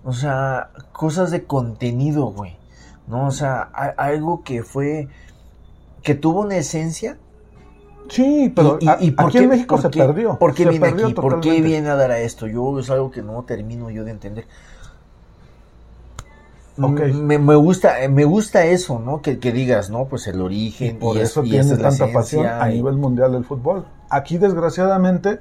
O 0.04 0.12
sea, 0.12 0.70
cosas 0.92 1.32
de 1.32 1.44
contenido, 1.44 2.26
güey. 2.26 2.56
¿No? 3.08 3.26
O 3.26 3.30
sea, 3.32 3.68
a- 3.72 3.94
algo 3.96 4.42
que 4.44 4.62
fue. 4.62 5.08
que 6.04 6.14
tuvo 6.14 6.42
una 6.42 6.56
esencia 6.56 7.18
Sí, 8.08 8.52
pero 8.54 8.78
Y- 8.80 8.86
y- 8.86 9.08
y 9.08 9.10
por 9.12 9.26
aquí 9.26 9.38
qué- 9.38 9.44
en 9.44 9.50
México 9.50 9.74
por 9.76 9.82
se 9.82 9.90
qué- 9.90 9.98
perdió. 10.00 10.38
¿Por 10.38 10.54
qué 10.54 10.64
se 10.64 10.70
viene 10.70 10.86
aquí? 10.88 11.14
¿Por 11.14 11.40
qué 11.40 11.60
viene 11.60 11.88
a 11.88 11.96
dar 11.96 12.10
a 12.10 12.18
esto? 12.18 12.46
Yo 12.46 12.78
es 12.78 12.90
algo 12.90 13.10
que 13.10 13.22
no 13.22 13.42
termino 13.44 13.90
yo 13.90 14.04
de 14.04 14.10
entender. 14.12 14.46
Ok. 16.80 17.00
Me, 17.14 17.38
me 17.38 17.54
gusta, 17.54 18.02
eh, 18.02 18.08
me 18.08 18.24
gusta 18.26 18.66
eso, 18.66 18.98
¿no? 18.98 19.22
Que, 19.22 19.38
que 19.38 19.50
digas, 19.50 19.88
¿no? 19.88 20.04
Pues 20.06 20.26
el 20.26 20.36
Y 20.36 20.40
origen. 20.40 20.98
por 20.98 21.16
y 21.16 21.20
eso 21.20 21.42
y 21.42 21.50
tiene 21.50 21.64
esa 21.64 21.74
es 21.74 21.80
la 21.80 21.88
tanta 21.90 22.12
pasión 22.12 22.46
a 22.46 22.66
nivel 22.68 22.96
mundial 22.96 23.32
del 23.32 23.44
fútbol. 23.44 23.86
Aquí, 24.10 24.36
desgraciadamente, 24.36 25.40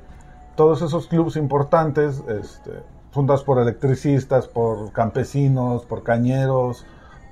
todos 0.55 0.81
esos 0.81 1.07
clubes 1.07 1.35
importantes, 1.35 2.23
este, 2.29 2.71
fundados 3.11 3.43
por 3.43 3.59
electricistas, 3.59 4.47
por 4.47 4.93
campesinos, 4.93 5.83
por 5.85 6.03
cañeros, 6.03 6.85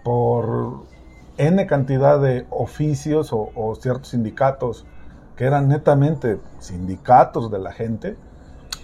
por 0.04 0.84
N 1.38 1.66
cantidad 1.66 2.20
de 2.20 2.46
oficios 2.50 3.32
o, 3.32 3.52
o 3.56 3.74
ciertos 3.76 4.10
sindicatos 4.10 4.86
que 5.36 5.46
eran 5.46 5.68
netamente 5.68 6.40
sindicatos 6.60 7.50
de 7.52 7.60
la 7.60 7.72
gente, 7.72 8.18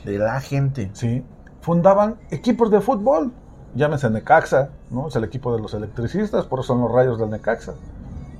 De 0.05 0.17
la 0.17 0.39
gente. 0.41 0.89
¿sí? 0.93 1.23
fundaban 1.61 2.15
equipos 2.31 2.71
de 2.71 2.79
fútbol. 2.81 3.31
Llámese 3.75 4.09
Necaxa, 4.09 4.69
¿no? 4.89 5.09
Es 5.09 5.15
el 5.15 5.23
equipo 5.25 5.55
de 5.55 5.61
los 5.61 5.73
electricistas, 5.73 6.45
por 6.45 6.59
eso 6.59 6.69
son 6.73 6.81
los 6.81 6.91
rayos 6.91 7.19
del 7.19 7.29
Necaxa. 7.29 7.73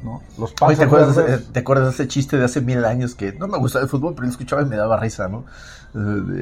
¿no? 0.03 0.21
Los 0.37 0.55
Oye, 0.61 0.77
¿te, 0.77 0.85
acuerdas, 0.85 1.15
de 1.17 1.35
ese- 1.35 1.43
¿Te 1.51 1.59
acuerdas 1.59 1.85
de 1.87 1.91
ese 1.91 2.07
chiste 2.07 2.37
de 2.37 2.45
hace 2.45 2.61
mil 2.61 2.83
años 2.85 3.13
que 3.15 3.33
no 3.33 3.47
me 3.49 3.57
gustaba 3.57 3.83
el 3.83 3.89
fútbol, 3.89 4.13
pero 4.15 4.25
lo 4.25 4.31
escuchaba 4.31 4.61
y 4.61 4.65
me 4.65 4.77
daba 4.77 4.97
risa, 4.97 5.27
¿no? 5.27 5.43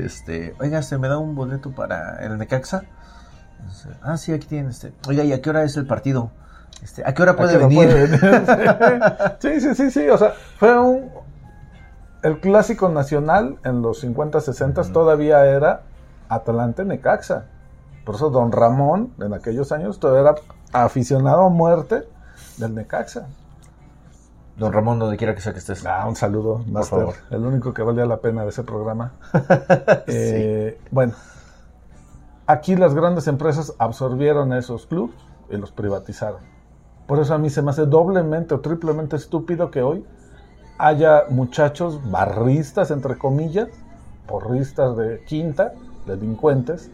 Este, 0.03 0.53
oiga, 0.59 0.81
¿se 0.83 0.97
me 0.99 1.07
da 1.07 1.17
un 1.17 1.33
boleto 1.35 1.71
para 1.71 2.17
el 2.23 2.37
Necaxa? 2.37 2.83
Ah, 4.03 4.15
sí, 4.17 4.31
aquí 4.31 4.45
tienen 4.47 4.69
este. 4.69 4.93
Oiga, 5.07 5.23
¿y 5.23 5.33
a 5.33 5.41
qué 5.41 5.49
hora 5.49 5.63
es 5.63 5.75
el 5.77 5.87
partido? 5.87 6.29
Este, 6.83 7.03
¿A 7.05 7.13
qué 7.13 7.23
hora 7.23 7.35
puede 7.35 7.55
¿A 7.55 7.57
qué 7.57 7.65
hora 7.65 7.67
venir? 7.67 7.87
puede 7.89 8.07
venir? 8.07 9.01
sí, 9.39 9.59
sí, 9.61 9.75
sí, 9.75 9.91
sí. 9.91 10.07
O 10.09 10.17
sea, 10.17 10.33
fue 10.59 10.79
un. 10.79 11.09
El 12.27 12.41
clásico 12.41 12.89
nacional 12.89 13.57
en 13.63 13.81
los 13.81 14.01
50, 14.01 14.41
60 14.41 14.91
todavía 14.91 15.45
era 15.45 15.83
Atlante 16.27 16.83
Necaxa. 16.83 17.45
Por 18.03 18.15
eso 18.15 18.29
Don 18.29 18.51
Ramón, 18.51 19.13
en 19.21 19.33
aquellos 19.33 19.71
años, 19.71 19.97
todavía 19.97 20.31
era 20.31 20.35
aficionado 20.73 21.45
a 21.45 21.49
muerte 21.49 22.05
del 22.57 22.75
Necaxa. 22.75 23.29
Don 24.57 24.73
Ramón, 24.73 24.99
donde 24.99 25.15
quiera 25.15 25.35
que 25.35 25.39
sea 25.39 25.53
que 25.53 25.59
estés. 25.59 25.85
Ah, 25.85 26.05
un 26.05 26.17
saludo, 26.17 26.65
Master. 26.69 26.99
favor. 26.99 27.15
El 27.29 27.45
único 27.45 27.73
que 27.73 27.81
valía 27.81 28.05
la 28.05 28.17
pena 28.17 28.43
de 28.43 28.49
ese 28.49 28.65
programa. 28.65 29.13
Eh, 30.07 30.81
Bueno, 30.91 31.13
aquí 32.45 32.75
las 32.75 32.93
grandes 32.93 33.29
empresas 33.29 33.73
absorbieron 33.79 34.51
esos 34.51 34.85
clubes 34.85 35.15
y 35.49 35.55
los 35.55 35.71
privatizaron. 35.71 36.41
Por 37.07 37.19
eso 37.19 37.33
a 37.33 37.37
mí 37.37 37.49
se 37.49 37.61
me 37.61 37.69
hace 37.69 37.85
doblemente 37.85 38.53
o 38.53 38.59
triplemente 38.59 39.15
estúpido 39.15 39.71
que 39.71 39.81
hoy 39.81 40.05
haya 40.77 41.23
muchachos 41.29 41.99
barristas, 42.11 42.91
entre 42.91 43.17
comillas, 43.17 43.69
porristas 44.27 44.95
de 44.97 45.23
quinta, 45.25 45.73
delincuentes, 46.05 46.91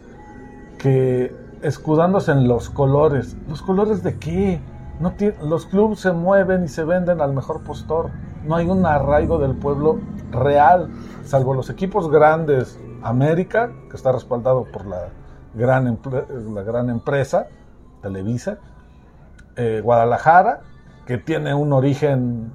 que 0.78 1.34
escudándose 1.62 2.32
en 2.32 2.48
los 2.48 2.70
colores. 2.70 3.36
¿Los 3.48 3.62
colores 3.62 4.02
de 4.02 4.18
qué? 4.18 4.60
No 5.00 5.12
tie- 5.16 5.36
los 5.40 5.66
clubes 5.66 6.00
se 6.00 6.12
mueven 6.12 6.64
y 6.64 6.68
se 6.68 6.84
venden 6.84 7.20
al 7.20 7.32
mejor 7.32 7.62
postor. 7.62 8.10
No 8.44 8.56
hay 8.56 8.68
un 8.68 8.84
arraigo 8.86 9.38
del 9.38 9.56
pueblo 9.56 9.98
real, 10.30 10.88
salvo 11.24 11.54
los 11.54 11.70
equipos 11.70 12.10
grandes. 12.10 12.78
América, 13.02 13.70
que 13.90 13.96
está 13.96 14.12
respaldado 14.12 14.64
por 14.64 14.86
la 14.86 15.08
gran, 15.54 15.98
la 16.54 16.62
gran 16.62 16.88
empresa, 16.90 17.48
Televisa. 18.02 18.58
Eh, 19.56 19.80
Guadalajara, 19.84 20.60
que 21.06 21.18
tiene 21.18 21.54
un 21.54 21.72
origen 21.72 22.50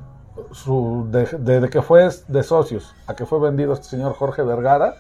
su, 0.52 1.08
de, 1.10 1.69
que 1.69 1.82
fue 1.82 2.10
de 2.28 2.43
socios 2.43 2.95
a 3.08 3.15
que 3.15 3.25
fue 3.25 3.39
vendido 3.39 3.73
este 3.73 3.88
señor 3.88 4.13
Jorge 4.13 4.43
Vergara. 4.43 4.95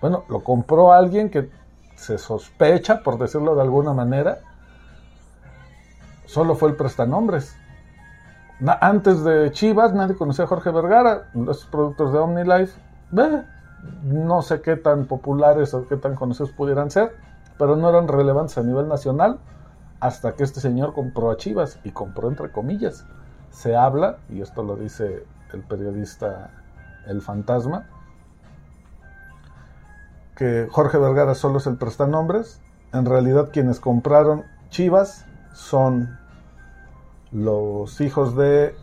Bueno, 0.00 0.24
lo 0.28 0.40
compró 0.42 0.92
alguien 0.92 1.30
que 1.30 1.50
se 1.96 2.18
sospecha, 2.18 3.02
por 3.02 3.18
decirlo 3.18 3.54
de 3.54 3.62
alguna 3.62 3.92
manera, 3.92 4.40
solo 6.26 6.54
fue 6.54 6.70
el 6.70 6.76
prestanombres. 6.76 7.56
Na- 8.60 8.78
antes 8.80 9.22
de 9.24 9.50
Chivas 9.52 9.92
nadie 9.92 10.16
conocía 10.16 10.44
a 10.44 10.48
Jorge 10.48 10.70
Vergara, 10.70 11.30
los 11.34 11.64
productos 11.66 12.12
de 12.12 12.18
OmniLife, 12.18 12.80
ve, 13.10 13.44
no 14.04 14.42
sé 14.42 14.60
qué 14.60 14.76
tan 14.76 15.06
populares 15.06 15.74
o 15.74 15.86
qué 15.88 15.96
tan 15.96 16.14
conocidos 16.14 16.50
pudieran 16.52 16.90
ser, 16.90 17.14
pero 17.58 17.76
no 17.76 17.88
eran 17.88 18.08
relevantes 18.08 18.56
a 18.58 18.62
nivel 18.62 18.88
nacional 18.88 19.38
hasta 20.00 20.32
que 20.32 20.42
este 20.42 20.60
señor 20.60 20.94
compró 20.94 21.30
a 21.30 21.36
Chivas 21.36 21.78
y 21.84 21.90
compró 21.90 22.28
entre 22.28 22.50
comillas. 22.50 23.04
Se 23.52 23.76
habla, 23.76 24.18
y 24.28 24.40
esto 24.40 24.64
lo 24.64 24.74
dice 24.74 25.24
el 25.52 25.60
periodista 25.62 26.50
El 27.06 27.22
Fantasma, 27.22 27.86
que 30.34 30.66
Jorge 30.70 30.98
Vergara 30.98 31.36
solo 31.36 31.58
es 31.58 31.66
el 31.66 31.76
prestanombres. 31.76 32.60
En 32.92 33.06
realidad 33.06 33.50
quienes 33.52 33.78
compraron 33.78 34.44
Chivas 34.70 35.24
son 35.52 36.18
los 37.30 38.00
hijos 38.00 38.36
de 38.36 38.74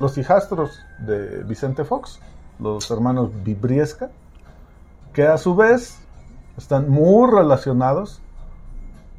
los 0.00 0.18
hijastros 0.18 0.80
de 0.98 1.44
Vicente 1.44 1.84
Fox, 1.84 2.20
los 2.58 2.90
hermanos 2.90 3.30
Vibriesca, 3.44 4.10
que 5.12 5.26
a 5.26 5.38
su 5.38 5.54
vez 5.54 6.00
están 6.56 6.88
muy 6.88 7.30
relacionados 7.30 8.20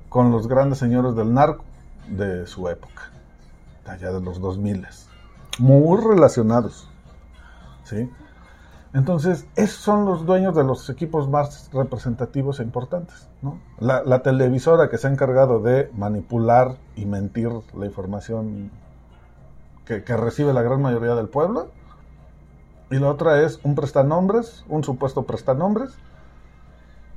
con 0.10 0.32
los 0.32 0.48
grandes 0.48 0.80
señores 0.80 1.16
del 1.16 1.34
narco 1.34 1.64
de 2.08 2.46
su 2.46 2.70
época, 2.70 3.12
allá 3.86 4.12
de 4.12 4.22
los 4.22 4.40
2000. 4.40 4.88
Muy 5.60 6.02
relacionados. 6.02 6.90
¿sí? 7.84 8.10
Entonces, 8.94 9.46
esos 9.56 9.82
son 9.82 10.06
los 10.06 10.26
dueños 10.26 10.56
de 10.56 10.64
los 10.64 10.90
equipos 10.90 11.30
más 11.30 11.70
representativos 11.74 12.60
e 12.60 12.64
importantes. 12.64 13.28
¿no? 13.42 13.60
La, 13.80 14.20
televisora 14.20 14.90
que 14.90 14.98
se 14.98 15.08
ha 15.08 15.12
encargado 15.12 15.60
de 15.60 15.92
manipular 15.96 16.78
y 16.96 17.06
mentir 17.06 17.50
la 17.78 17.86
información 17.86 18.72
que, 19.86 20.04
que 20.04 20.18
recibe 20.18 20.54
la 20.54 20.62
gran 20.62 20.82
mayoría 20.82 21.16
del 21.16 21.28
pueblo. 21.28 21.70
Y 22.92 23.00
la 23.00 23.10
otra 23.10 23.42
es 23.42 23.60
un 23.64 23.76
prestanombres, 23.76 24.64
un 24.70 24.84
supuesto 24.84 25.24
prestanombres, 25.24 25.98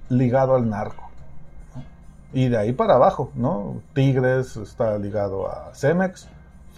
ligado 0.09 0.55
al 0.55 0.69
narco. 0.69 1.05
Y 2.33 2.49
de 2.49 2.59
ahí 2.59 2.73
para 2.73 2.95
abajo, 2.95 3.31
¿no? 3.35 3.81
Tigres 3.95 4.57
está 4.57 4.99
ligado 4.99 5.49
a 5.49 5.75
Cemex, 5.75 6.29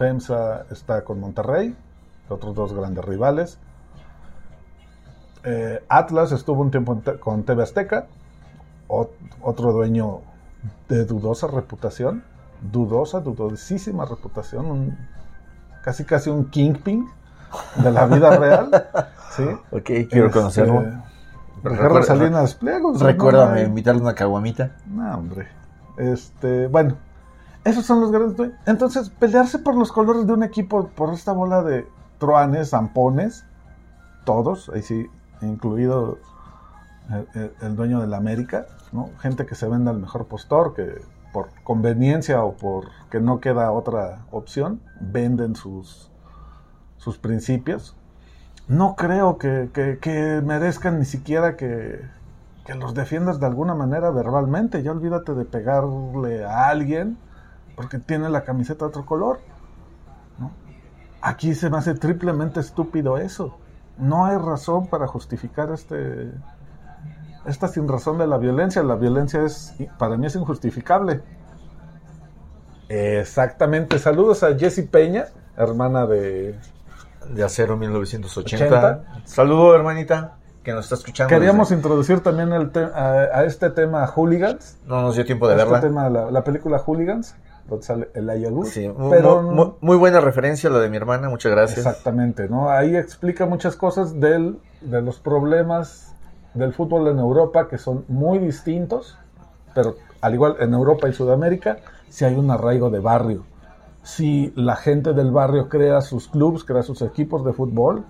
FEMSA 0.04 0.64
está 0.70 1.04
con 1.04 1.20
Monterrey, 1.20 1.76
otros 2.30 2.54
dos 2.54 2.72
grandes 2.72 3.04
rivales. 3.04 3.58
Eh, 5.44 5.84
Atlas 5.90 6.32
estuvo 6.32 6.62
un 6.62 6.70
tiempo 6.70 6.98
con 7.20 7.42
TV 7.42 7.62
Azteca, 7.62 8.06
ot- 8.88 9.10
otro 9.42 9.72
dueño 9.72 10.22
de 10.88 11.04
dudosa 11.04 11.48
reputación, 11.48 12.24
dudosa, 12.72 13.20
dudosísima 13.20 14.06
reputación, 14.06 14.70
un- 14.70 14.98
casi 15.84 16.04
casi 16.06 16.30
un 16.30 16.46
kingpin 16.46 17.06
de 17.76 17.90
la 17.90 18.06
vida 18.06 18.30
real. 18.38 18.70
¿sí? 19.36 19.44
Ok, 19.70 19.84
quiero 20.08 20.26
Este, 20.28 20.30
conocerlo. 20.30 20.82
Salinas 22.04 22.54
Pliegos. 22.54 23.02
Recuérdame 23.02 23.64
invitarle 23.64 24.00
una 24.00 24.14
caguamita. 24.14 24.70
no, 24.86 25.14
hombre. 25.18 25.46
Este, 25.98 26.68
bueno, 26.68 26.94
esos 27.64 27.84
son 27.84 28.00
los 28.00 28.10
grandes 28.10 28.36
dueños. 28.36 28.56
Entonces, 28.66 29.10
pelearse 29.10 29.58
por 29.58 29.74
los 29.76 29.92
colores 29.92 30.26
de 30.26 30.32
un 30.32 30.42
equipo, 30.42 30.88
por 30.88 31.12
esta 31.12 31.32
bola 31.32 31.62
de 31.62 31.86
truanes, 32.18 32.70
zampones, 32.70 33.44
todos, 34.24 34.70
ahí 34.74 34.82
sí, 34.82 35.06
incluido 35.42 36.18
el, 37.10 37.28
el- 37.40 37.52
el 37.60 37.76
dueño 37.76 38.00
de 38.00 38.06
la 38.06 38.16
América. 38.18 38.66
Gente 39.20 39.46
que 39.46 39.54
se 39.54 39.68
venda 39.68 39.90
al 39.90 39.98
mejor 39.98 40.26
postor, 40.26 40.74
que 40.74 41.00
por 41.32 41.48
conveniencia 41.62 42.42
o 42.42 42.54
por 42.56 42.88
que 43.10 43.20
no 43.20 43.38
queda 43.40 43.70
otra 43.72 44.20
opción, 44.32 44.80
venden 45.00 45.54
sus, 45.54 46.10
sus 46.96 47.18
principios. 47.18 47.94
No 48.68 48.96
creo 48.96 49.38
que, 49.38 49.70
que- 49.72 49.98
que 50.00 50.40
merezcan 50.44 50.98
ni 50.98 51.04
siquiera 51.04 51.56
que, 51.56 52.00
que 52.64 52.74
los 52.74 52.94
defiendas 52.94 53.38
de 53.40 53.46
alguna 53.46 53.74
manera 53.74 54.10
verbalmente. 54.10 54.82
Ya 54.82 54.90
olvídate 54.92 55.34
de 55.34 55.44
pegarle 55.44 56.44
a 56.44 56.68
alguien 56.68 57.16
porque 57.76 57.98
tiene 57.98 58.28
la 58.28 58.42
camiseta 58.44 58.84
de 58.84 58.88
otro 58.88 59.06
color. 59.06 59.40
¿no? 60.38 60.50
Aquí 61.22 61.54
se 61.54 61.70
me 61.70 61.78
hace 61.78 61.94
triplemente 61.94 62.60
estúpido 62.60 63.18
eso. 63.18 63.56
No 63.98 64.24
hay 64.26 64.36
razón 64.38 64.86
para 64.88 65.06
justificar 65.06 65.70
este 65.72 66.30
esta 67.46 67.68
sin 67.68 67.88
razón 67.88 68.18
de 68.18 68.26
la 68.26 68.36
violencia. 68.38 68.82
La 68.82 68.94
violencia 68.96 69.42
es 69.44 69.74
para 69.98 70.16
mí 70.16 70.26
es 70.26 70.36
injustificable. 70.36 71.22
Exactamente. 72.88 73.98
Saludos 73.98 74.42
a 74.42 74.56
Jessie 74.58 74.84
Peña, 74.84 75.26
hermana 75.56 76.06
de 76.06 76.58
De 77.32 77.44
acero 77.44 77.76
1980. 77.76 78.64
80. 78.66 79.04
Saludo, 79.26 79.74
hermanita, 79.74 80.36
que 80.64 80.72
nos 80.72 80.86
está 80.86 80.96
escuchando. 80.96 81.28
Queríamos 81.28 81.68
desde- 81.68 81.76
introducir 81.80 82.20
también 82.20 82.52
el 82.52 82.70
a, 82.94 83.10
a 83.38 83.44
este 83.44 83.70
tema 83.70 84.06
Hooligans. 84.06 84.78
No 84.86 85.02
nos 85.02 85.14
dio 85.14 85.24
tiempo 85.24 85.46
de 85.48 85.54
este 85.54 85.64
verla. 85.64 85.80
tema, 85.80 86.08
la, 86.10 86.30
la 86.30 86.42
película 86.44 86.78
Hooligans. 86.78 87.36
Donde 87.70 87.84
sale 87.86 88.10
el 88.14 88.28
Ayagut. 88.28 88.66
Sí, 88.66 88.90
pero 89.08 89.42
muy- 89.42 89.54
muy- 89.54 89.72
muy 89.80 89.96
buena 89.96 90.20
referencia 90.20 90.68
la 90.68 90.78
de 90.80 90.90
mi 90.90 90.96
hermana, 90.98 91.30
muchas 91.30 91.52
gracias. 91.52 91.78
Exactamente, 91.86 92.48
¿no? 92.48 92.68
Ahí 92.70 92.94
explica 92.96 93.46
muchas 93.46 93.76
cosas 93.76 94.20
del, 94.20 94.58
de 94.82 95.00
los 95.00 95.18
problemas 95.20 96.14
del 96.54 96.72
fútbol 96.74 97.08
en 97.08 97.18
Europa 97.18 97.68
que 97.68 97.78
son 97.78 98.04
muy 98.08 98.38
distintos, 98.38 99.16
pero 99.74 99.94
al 100.20 100.34
igual 100.34 100.56
en 100.60 100.74
Europa 100.74 101.08
y 101.08 101.12
Sudamérica, 101.12 101.78
si 102.08 102.24
hay 102.24 102.34
un 102.34 102.50
arraigo 102.50 102.90
de 102.90 102.98
barrio. 102.98 103.44
Si 104.02 104.52
la 104.56 104.76
gente 104.76 105.12
del 105.12 105.30
barrio 105.30 105.68
crea 105.68 106.00
sus 106.00 106.26
clubes, 106.28 106.64
crea 106.64 106.82
sus 106.82 107.02
equipos 107.02 107.44
de 107.44 107.52
fútbol, 107.52 108.04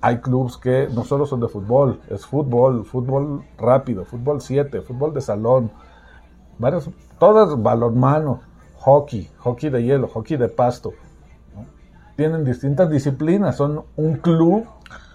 hay 0.00 0.18
clubes 0.18 0.56
que 0.56 0.88
no 0.92 1.04
solo 1.04 1.26
son 1.26 1.40
de 1.40 1.48
fútbol, 1.48 2.00
es 2.10 2.26
fútbol, 2.26 2.84
fútbol 2.84 3.44
rápido, 3.58 4.04
fútbol 4.04 4.40
7, 4.40 4.80
fútbol 4.82 5.12
de 5.14 5.20
salón, 5.20 5.70
varios, 6.58 6.90
todas 7.18 7.60
balonmano, 7.62 8.40
hockey, 8.86 9.28
hockey 9.38 9.68
de 9.68 9.82
hielo, 9.82 10.06
hockey 10.06 10.36
de 10.36 10.48
pasto. 10.48 10.92
¿no? 11.56 11.66
Tienen 12.16 12.44
distintas 12.44 12.88
disciplinas, 12.88 13.56
son 13.56 13.84
un 13.96 14.14
club 14.18 14.64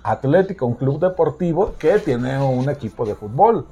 atlético, 0.04 0.66
un 0.66 0.74
club 0.76 1.00
deportivo 1.00 1.76
que 1.80 2.00
tiene 2.00 2.38
un 2.38 2.70
equipo 2.70 3.06
de 3.06 3.16
fútbol. 3.16 3.66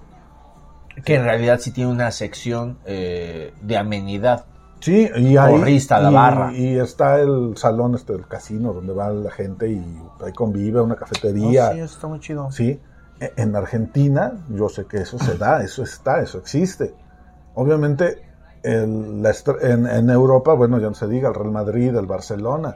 Que 1.03 1.15
en 1.15 1.23
realidad 1.25 1.59
sí 1.59 1.71
tiene 1.71 1.91
una 1.91 2.12
sección 2.12 2.77
eh, 2.85 3.53
de 3.62 3.77
amenidad. 3.77 4.45
Sí, 4.79 5.09
y 5.17 5.35
hay, 5.35 5.51
Porrista, 5.57 5.99
la 5.99 6.12
y- 6.12 6.13
barra. 6.13 6.53
Y 6.53 6.79
está 6.79 7.19
el 7.19 7.57
salón 7.57 7.95
este 7.95 8.13
del 8.13 8.25
casino 8.25 8.71
donde 8.71 8.93
va 8.93 9.09
la 9.09 9.31
gente 9.31 9.69
y 9.69 9.83
ahí 10.25 10.31
convive, 10.31 10.79
una 10.79 10.95
cafetería. 10.95 11.69
Oh, 11.69 11.73
sí, 11.73 11.79
eso 11.79 11.93
está 11.95 12.07
muy 12.07 12.19
chido. 12.21 12.49
Sí, 12.53 12.79
e- 13.19 13.33
en 13.35 13.53
Argentina 13.57 14.45
yo 14.49 14.69
sé 14.69 14.85
que 14.85 14.97
eso 15.01 15.19
se 15.19 15.38
da, 15.38 15.62
eso 15.62 15.83
está, 15.83 16.21
eso 16.21 16.38
existe. 16.38 16.93
Obviamente 17.55 18.28
el- 18.63 19.21
la 19.23 19.33
en, 19.61 19.87
en 19.87 20.09
Europa, 20.09 20.53
bueno, 20.53 20.79
ya 20.79 20.87
no 20.87 20.93
se 20.93 21.07
diga, 21.07 21.29
el 21.29 21.35
Real 21.35 21.51
Madrid, 21.51 21.95
el 21.95 22.05
Barcelona. 22.05 22.75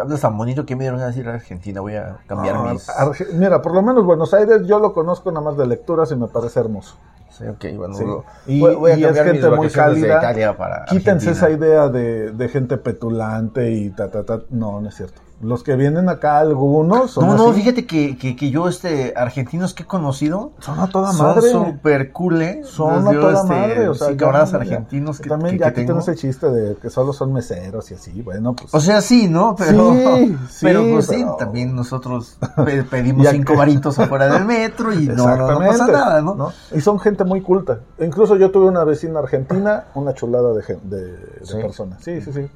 Hablas 0.00 0.20
tan 0.20 0.36
bonito 0.36 0.64
que 0.66 0.76
me 0.76 0.84
dieron 0.84 1.00
a 1.00 1.06
Argentina. 1.06 1.80
Voy 1.80 1.96
a 1.96 2.18
cambiar 2.26 2.56
Ah, 2.56 2.72
mis. 2.72 2.88
Arge- 2.88 3.32
Mira, 3.32 3.62
por 3.62 3.74
lo 3.74 3.82
menos 3.82 4.04
Buenos 4.04 4.32
Aires 4.34 4.62
yo 4.66 4.78
lo 4.78 4.92
conozco 4.92 5.30
nada 5.30 5.44
más 5.44 5.56
de 5.56 5.66
lecturas 5.66 6.10
y 6.12 6.16
me 6.16 6.28
parece 6.28 6.60
hermoso. 6.60 6.96
Sí, 7.30 7.44
ok, 7.46 7.64
bueno, 7.76 7.94
Sí. 7.94 8.04
Y, 8.46 8.60
voy, 8.60 8.74
voy 8.74 8.90
a 8.92 8.96
y 8.96 9.04
es 9.04 9.14
gente 9.22 9.50
muy 9.50 9.68
cálida. 9.70 10.56
Para 10.56 10.84
Quítense 10.86 11.30
esa 11.30 11.48
idea 11.50 11.88
de, 11.88 12.32
de 12.32 12.48
gente 12.48 12.76
petulante 12.76 13.70
y 13.70 13.90
ta, 13.90 14.10
ta, 14.10 14.24
ta. 14.24 14.40
No, 14.50 14.80
no 14.80 14.88
es 14.88 14.94
cierto. 14.96 15.20
Los 15.40 15.62
que 15.62 15.74
vienen 15.74 16.10
acá, 16.10 16.38
algunos 16.38 17.12
son 17.12 17.26
No, 17.26 17.34
no, 17.34 17.50
así. 17.50 17.62
fíjate 17.62 17.86
que, 17.86 18.18
que, 18.18 18.36
que 18.36 18.50
yo, 18.50 18.68
este, 18.68 19.14
argentinos 19.16 19.72
que 19.72 19.84
he 19.84 19.86
conocido, 19.86 20.52
Son 20.58 20.78
a 20.78 20.88
toda 20.88 21.12
son 21.12 21.26
madre. 21.28 21.50
super 21.50 22.12
cool, 22.12 22.42
¿eh? 22.42 22.60
Son 22.64 23.08
a 23.08 23.10
toda 23.10 23.32
este, 23.32 23.48
madre. 23.48 23.88
O 23.88 23.94
sea, 23.94 24.08
sí, 24.08 24.54
argentinos 24.54 25.18
que, 25.18 25.30
También 25.30 25.54
que- 25.56 25.60
ya 25.60 25.72
que 25.72 25.84
tengo. 25.84 25.98
ese 25.98 26.14
chiste 26.14 26.50
de 26.50 26.76
que 26.76 26.90
solo 26.90 27.14
son 27.14 27.32
meseros 27.32 27.90
y 27.90 27.94
así. 27.94 28.20
Bueno, 28.20 28.54
pues. 28.54 28.74
O 28.74 28.80
sea, 28.80 29.00
sí, 29.00 29.28
¿no? 29.28 29.54
Pero, 29.56 29.94
Sí, 29.94 30.36
sí, 30.50 30.58
pero 30.66 30.82
pues 30.92 31.06
sí, 31.06 31.16
pero- 31.18 31.36
también 31.36 31.74
nosotros 31.74 32.36
pe- 32.64 32.82
pedimos 32.90 33.26
cinco 33.28 33.56
varitos 33.56 33.98
afuera 33.98 34.26
del 34.30 34.44
metro 34.44 34.92
y 34.92 35.06
no, 35.08 35.36
no, 35.36 35.52
no 35.52 35.58
pasa 35.60 35.86
nada, 35.86 36.20
¿no? 36.20 36.52
Y 36.70 36.82
son 36.82 36.98
gente 37.00 37.24
muy 37.24 37.40
culta. 37.40 37.78
Incluso 37.98 38.36
yo 38.36 38.50
tuve 38.50 38.66
una 38.68 38.84
vecina 38.84 39.20
argentina, 39.20 39.84
una 39.94 40.12
chulada 40.12 40.52
de, 40.52 40.62
de, 40.82 41.00
de 41.16 41.46
¿Sí? 41.46 41.54
personas. 41.56 41.98
Sí, 42.04 42.20
sí, 42.20 42.30
sí. 42.30 42.46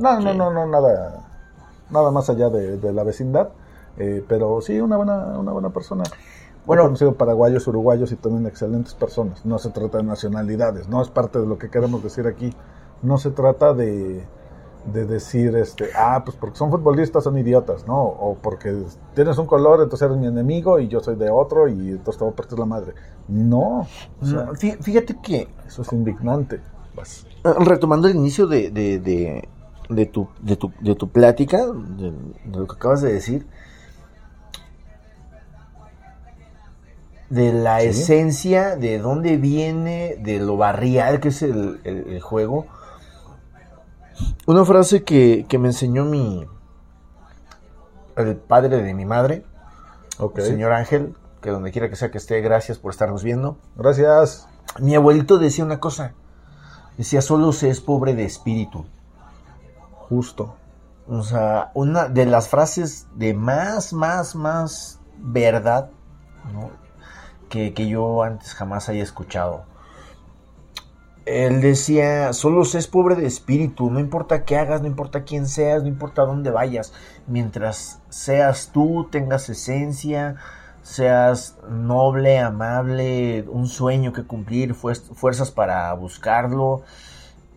No, 0.00 0.18
Ok. 0.18 0.20
no, 0.22 0.34
no, 0.34 0.52
no, 0.52 0.66
nada, 0.66 1.26
nada 1.90 2.10
más 2.10 2.30
allá 2.30 2.48
de, 2.50 2.76
de 2.78 2.92
la 2.92 3.04
vecindad. 3.04 3.50
Eh, 3.98 4.24
pero 4.28 4.60
sí, 4.60 4.80
una 4.80 4.96
buena, 4.96 5.38
una 5.38 5.52
buena 5.52 5.70
persona. 5.70 6.04
Bueno. 6.66 6.82
He 6.82 6.86
conocido 6.86 7.14
paraguayos, 7.14 7.66
uruguayos 7.66 8.12
y 8.12 8.16
también 8.16 8.46
excelentes 8.46 8.94
personas. 8.94 9.44
No 9.44 9.58
se 9.58 9.70
trata 9.70 9.98
de 9.98 10.04
nacionalidades, 10.04 10.88
no 10.88 11.02
es 11.02 11.08
parte 11.08 11.38
de 11.40 11.46
lo 11.46 11.58
que 11.58 11.70
queremos 11.70 12.02
decir 12.02 12.26
aquí. 12.26 12.52
No 13.02 13.16
se 13.18 13.30
trata 13.30 13.72
de, 13.74 14.24
de 14.92 15.06
decir, 15.06 15.56
este, 15.56 15.86
ah, 15.96 16.22
pues 16.24 16.36
porque 16.36 16.56
son 16.56 16.70
futbolistas 16.70 17.24
son 17.24 17.36
idiotas, 17.38 17.86
¿no? 17.86 18.00
O 18.02 18.36
porque 18.40 18.84
tienes 19.14 19.38
un 19.38 19.46
color, 19.46 19.80
entonces 19.82 20.06
eres 20.06 20.18
mi 20.18 20.26
enemigo 20.26 20.78
y 20.78 20.88
yo 20.88 21.00
soy 21.00 21.16
de 21.16 21.30
otro 21.30 21.66
y 21.66 21.90
entonces 21.90 22.18
te 22.18 22.24
voy 22.24 22.32
a 22.32 22.36
partir 22.36 22.58
la 22.58 22.66
madre. 22.66 22.94
No, 23.26 23.86
o 24.20 24.26
sea, 24.26 24.44
No, 24.44 24.52
fí- 24.52 24.78
Fíjate 24.80 25.16
que, 25.22 25.48
eso 25.66 25.82
es 25.82 25.92
indignante. 25.92 26.60
Pues, 26.94 27.26
eh, 27.44 27.54
retomando 27.58 28.06
el 28.06 28.16
inicio 28.16 28.46
de, 28.46 28.70
de, 28.70 28.98
de, 28.98 29.48
de 29.90 30.06
tu, 30.06 30.28
de, 30.40 30.56
tu, 30.56 30.72
de 30.80 30.94
tu 30.94 31.08
plática, 31.10 31.66
de, 31.66 32.12
de 32.44 32.58
lo 32.58 32.66
que 32.66 32.74
acabas 32.76 33.02
de 33.02 33.12
decir, 33.12 33.46
de 37.28 37.52
la 37.52 37.80
Sí. 37.80 37.86
esencia, 37.88 38.76
de 38.76 38.98
dónde 38.98 39.36
viene, 39.36 40.16
de 40.20 40.38
lo 40.40 40.56
barrial 40.56 41.20
que 41.20 41.28
es 41.28 41.42
el, 41.42 41.80
el- 41.84 42.08
el 42.08 42.20
juego. 42.20 42.66
Una 44.46 44.64
frase 44.64 45.04
que, 45.04 45.46
que 45.48 45.58
me 45.58 45.68
enseñó 45.68 46.04
mi 46.04 46.46
el 48.16 48.36
padre 48.36 48.82
de 48.82 48.92
mi 48.94 49.04
madre, 49.06 49.44
ok. 50.18 50.38
el 50.38 50.44
señor 50.44 50.72
Ángel, 50.72 51.14
que 51.40 51.50
donde 51.50 51.70
quiera 51.70 51.88
que 51.88 51.96
sea 51.96 52.10
que 52.10 52.18
esté, 52.18 52.40
gracias 52.40 52.78
por 52.78 52.90
estarnos 52.90 53.22
viendo. 53.22 53.56
Gracias. 53.76 54.46
Mi 54.78 54.94
abuelito 54.94 55.38
decía 55.38 55.64
una 55.64 55.80
cosa, 55.80 56.12
decía, 56.98 57.22
solo 57.22 57.52
se 57.52 57.70
es 57.70 57.80
pobre 57.80 58.14
de 58.14 58.24
espíritu. 58.24 58.84
Justo. 60.10 60.56
O 61.08 61.22
sea, 61.22 61.70
una 61.72 62.08
de 62.08 62.26
las 62.26 62.48
frases 62.48 63.06
de 63.14 63.32
más, 63.32 63.94
más, 63.94 64.34
más 64.34 65.00
verdad 65.16 65.90
que, 67.48 67.74
que 67.74 67.88
yo 67.88 68.22
antes 68.22 68.54
jamás 68.54 68.88
haya 68.88 69.02
escuchado. 69.02 69.64
Él 71.26 71.60
decía, 71.60 72.32
solo 72.32 72.64
se 72.64 72.78
es 72.78 72.86
pobre 72.86 73.14
de 73.14 73.26
espíritu, 73.26 73.90
no 73.90 74.00
importa 74.00 74.44
qué 74.44 74.56
hagas, 74.56 74.80
no 74.80 74.88
importa 74.88 75.22
quién 75.22 75.46
seas, 75.46 75.82
no 75.82 75.88
importa 75.88 76.22
dónde 76.22 76.50
vayas, 76.50 76.92
mientras 77.26 78.00
seas 78.08 78.70
tú, 78.72 79.06
tengas 79.12 79.48
esencia, 79.48 80.36
seas 80.82 81.56
noble, 81.68 82.38
amable, 82.40 83.44
un 83.48 83.68
sueño 83.68 84.12
que 84.12 84.24
cumplir, 84.24 84.74
fuer- 84.74 85.14
fuerzas 85.14 85.50
para 85.52 85.92
buscarlo, 85.92 86.82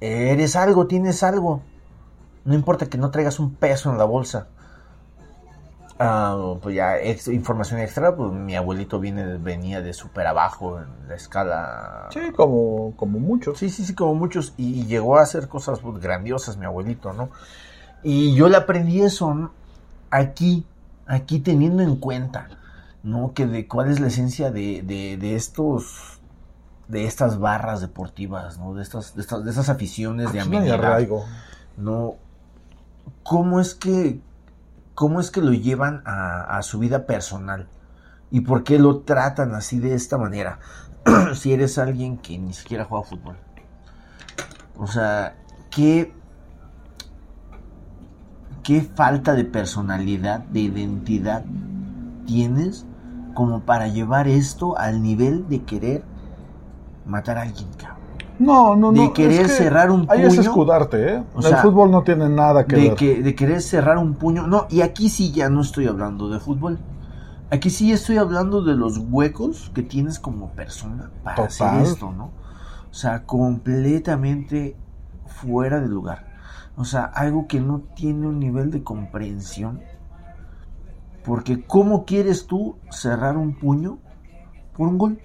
eres 0.01 0.55
algo, 0.55 0.87
tienes 0.87 1.23
algo. 1.23 1.61
No 2.45 2.53
importa 2.53 2.87
que 2.87 2.97
no 2.97 3.09
traigas 3.11 3.39
un 3.39 3.53
peso 3.55 3.91
en 3.91 3.97
la 3.97 4.03
bolsa. 4.03 4.47
Ah, 5.99 6.55
pues 6.61 6.75
ya, 6.75 6.97
ex- 6.97 7.27
información 7.27 7.79
extra, 7.79 8.15
pues 8.15 8.31
mi 8.31 8.55
abuelito 8.55 8.99
viene, 8.99 9.37
venía 9.37 9.81
de 9.81 9.93
súper 9.93 10.25
abajo 10.27 10.79
en 10.79 11.07
la 11.07 11.15
escala. 11.15 12.07
Sí, 12.11 12.19
como, 12.35 12.93
como 12.97 13.19
muchos. 13.19 13.59
Sí, 13.59 13.69
sí, 13.69 13.85
sí, 13.85 13.93
como 13.93 14.15
muchos. 14.15 14.53
Y, 14.57 14.81
y 14.81 14.85
llegó 14.87 15.17
a 15.17 15.21
hacer 15.21 15.47
cosas 15.47 15.79
pues, 15.79 16.01
grandiosas, 16.01 16.57
mi 16.57 16.65
abuelito, 16.65 17.13
¿no? 17.13 17.29
Y 18.01 18.33
yo 18.35 18.49
le 18.49 18.57
aprendí 18.57 19.01
eso 19.01 19.33
¿no? 19.33 19.51
aquí, 20.09 20.65
aquí 21.05 21.39
teniendo 21.39 21.83
en 21.83 21.95
cuenta, 21.95 22.49
¿no? 23.03 23.33
Que 23.33 23.45
de 23.45 23.67
cuál 23.67 23.89
es 23.89 23.99
la 23.99 24.07
esencia 24.07 24.51
de, 24.51 24.81
de, 24.81 25.15
de 25.17 25.35
estos, 25.35 26.19
de 26.87 27.05
estas 27.05 27.39
barras 27.39 27.79
deportivas, 27.81 28.57
¿no? 28.57 28.73
De 28.73 28.81
estas, 28.81 29.15
de 29.15 29.21
estas, 29.21 29.45
de 29.45 29.51
esas 29.51 29.69
aficiones 29.69 30.33
de 30.33 30.39
no 30.39 30.43
hay 30.43 30.69
amenidad. 30.69 30.83
arraigo. 30.85 31.23
No. 31.77 32.15
¿Cómo 33.23 33.59
es 33.59 33.73
que, 33.73 34.21
cómo 34.95 35.19
es 35.19 35.31
que 35.31 35.41
lo 35.41 35.53
llevan 35.53 36.03
a, 36.05 36.61
su 36.61 36.79
vida 36.79 37.05
personal? 37.05 37.67
¿Y 38.31 38.41
por 38.41 38.63
qué 38.63 38.79
lo 38.79 38.99
tratan 38.99 39.55
así 39.55 39.79
de 39.79 39.93
esta 39.93 40.17
manera? 40.17 40.59
si 41.35 41.53
eres 41.53 41.77
alguien 41.77 42.17
que 42.17 42.37
ni 42.37 42.53
siquiera 42.53 42.85
juega 42.85 43.05
fútbol. 43.05 43.37
O 44.77 44.87
sea, 44.87 45.35
¿qué, 45.69 46.13
qué 48.63 48.81
falta 48.81 49.33
de 49.33 49.45
personalidad, 49.45 50.39
de 50.39 50.61
identidad 50.61 51.45
tienes 52.25 52.85
como 53.33 53.61
para 53.61 53.87
llevar 53.87 54.27
esto 54.27 54.77
al 54.77 55.01
nivel 55.01 55.47
de 55.47 55.63
querer 55.63 56.03
matar 57.05 57.37
a 57.37 57.43
alguien, 57.43 57.69
cabrón? 57.77 58.02
No, 58.43 58.75
no, 58.75 58.91
no. 58.91 59.01
de 59.03 59.13
querer 59.13 59.41
es 59.41 59.47
que 59.51 59.57
cerrar 59.63 59.91
un 59.91 60.05
Ahí 60.09 60.21
es 60.21 60.29
puño. 60.29 60.41
escudarte, 60.41 61.13
¿eh? 61.15 61.23
O 61.33 61.39
el 61.39 61.43
sea, 61.45 61.57
fútbol 61.57 61.91
no 61.91 62.03
tiene 62.03 62.29
nada 62.29 62.65
que 62.65 62.75
de, 62.75 62.81
ver. 62.89 62.95
que, 62.95 63.21
de 63.23 63.35
querer 63.35 63.61
cerrar 63.61 63.97
un 63.97 64.15
puño. 64.15 64.47
No, 64.47 64.67
y 64.69 64.81
aquí 64.81 65.09
sí 65.09 65.31
ya 65.31 65.49
no 65.49 65.61
estoy 65.61 65.87
hablando 65.87 66.29
de 66.29 66.39
fútbol. 66.39 66.79
Aquí 67.51 67.69
sí 67.69 67.91
estoy 67.91 68.17
hablando 68.17 68.61
de 68.63 68.75
los 68.75 68.97
huecos 68.97 69.71
que 69.75 69.83
tienes 69.83 70.19
como 70.19 70.49
persona 70.51 71.11
para 71.23 71.47
Total. 71.47 71.77
hacer 71.77 71.81
esto, 71.83 72.11
¿no? 72.11 72.31
O 72.89 72.93
sea, 72.93 73.23
completamente 73.25 74.75
fuera 75.27 75.79
de 75.79 75.87
lugar. 75.87 76.25
O 76.75 76.85
sea, 76.85 77.03
algo 77.03 77.47
que 77.47 77.59
no 77.59 77.81
tiene 77.95 78.27
un 78.27 78.39
nivel 78.39 78.71
de 78.71 78.83
comprensión. 78.83 79.81
Porque 81.23 81.63
¿cómo 81.65 82.05
quieres 82.05 82.47
tú 82.47 82.77
cerrar 82.89 83.37
un 83.37 83.53
puño 83.55 83.99
por 84.75 84.87
un 84.87 84.97
gol? 84.97 85.19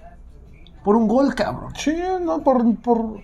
Por 0.83 0.95
un 0.95 1.07
gol, 1.07 1.35
cabrón. 1.35 1.73
Sí, 1.75 1.95
no, 2.21 2.39
por, 2.41 2.75
por, 2.77 3.19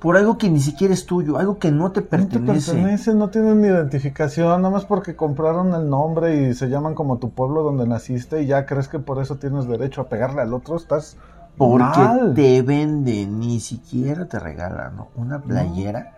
Por 0.00 0.16
algo 0.16 0.36
que 0.38 0.50
ni 0.50 0.60
siquiera 0.60 0.92
es 0.94 1.06
tuyo, 1.06 1.38
algo 1.38 1.58
que 1.58 1.70
no 1.70 1.92
te 1.92 2.00
No 2.00 2.06
te 2.06 2.10
pertenece. 2.10 2.72
pertenece, 2.72 3.14
no 3.14 3.30
tienen 3.30 3.60
ni 3.60 3.68
identificación, 3.68 4.62
nada 4.62 4.70
más 4.72 4.84
porque 4.84 5.14
compraron 5.16 5.74
el 5.74 5.88
nombre 5.88 6.48
y 6.48 6.54
se 6.54 6.68
llaman 6.68 6.94
como 6.94 7.18
tu 7.18 7.30
pueblo 7.30 7.62
donde 7.62 7.86
naciste 7.86 8.42
y 8.42 8.46
ya 8.46 8.66
crees 8.66 8.88
que 8.88 8.98
por 8.98 9.20
eso 9.22 9.36
tienes 9.36 9.66
derecho 9.68 10.00
a 10.00 10.08
pegarle 10.08 10.42
al 10.42 10.52
otro, 10.54 10.76
estás 10.76 11.16
Porque 11.56 12.00
mal. 12.00 12.34
te 12.34 12.62
venden, 12.62 13.38
ni 13.38 13.60
siquiera 13.60 14.26
te 14.26 14.38
regalan 14.40 14.96
¿no? 14.96 15.08
una 15.16 15.40
playera 15.40 16.14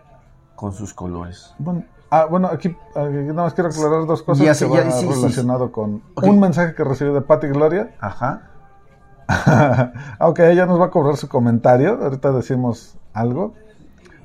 con 0.55 0.73
sus 0.73 0.93
colores. 0.93 1.53
Bueno, 1.59 1.83
ah, 2.09 2.25
bueno 2.29 2.47
aquí, 2.47 2.69
aquí 2.69 3.09
nada 3.27 3.43
más 3.43 3.53
quiero 3.53 3.69
aclarar 3.69 4.07
dos 4.07 4.23
cosas 4.23 4.45
Ya 4.45 4.55
que 4.55 4.71
van 4.71 4.85
ya, 4.89 4.91
sí, 4.91 5.05
sí, 5.05 5.13
relacionado 5.13 5.71
con 5.71 6.01
un 6.23 6.39
mensaje 6.39 6.73
que 6.73 6.83
recibí 6.83 7.11
de 7.13 7.21
Patti 7.21 7.47
Gloria. 7.47 7.91
Ajá. 7.99 8.49
Aunque 10.19 10.51
ella 10.51 10.65
nos 10.65 10.79
va 10.79 10.85
a 10.85 10.91
cobrar 10.91 11.17
su 11.17 11.27
comentario, 11.27 11.99
ahorita 12.01 12.31
decimos 12.31 12.97
algo. 13.13 13.53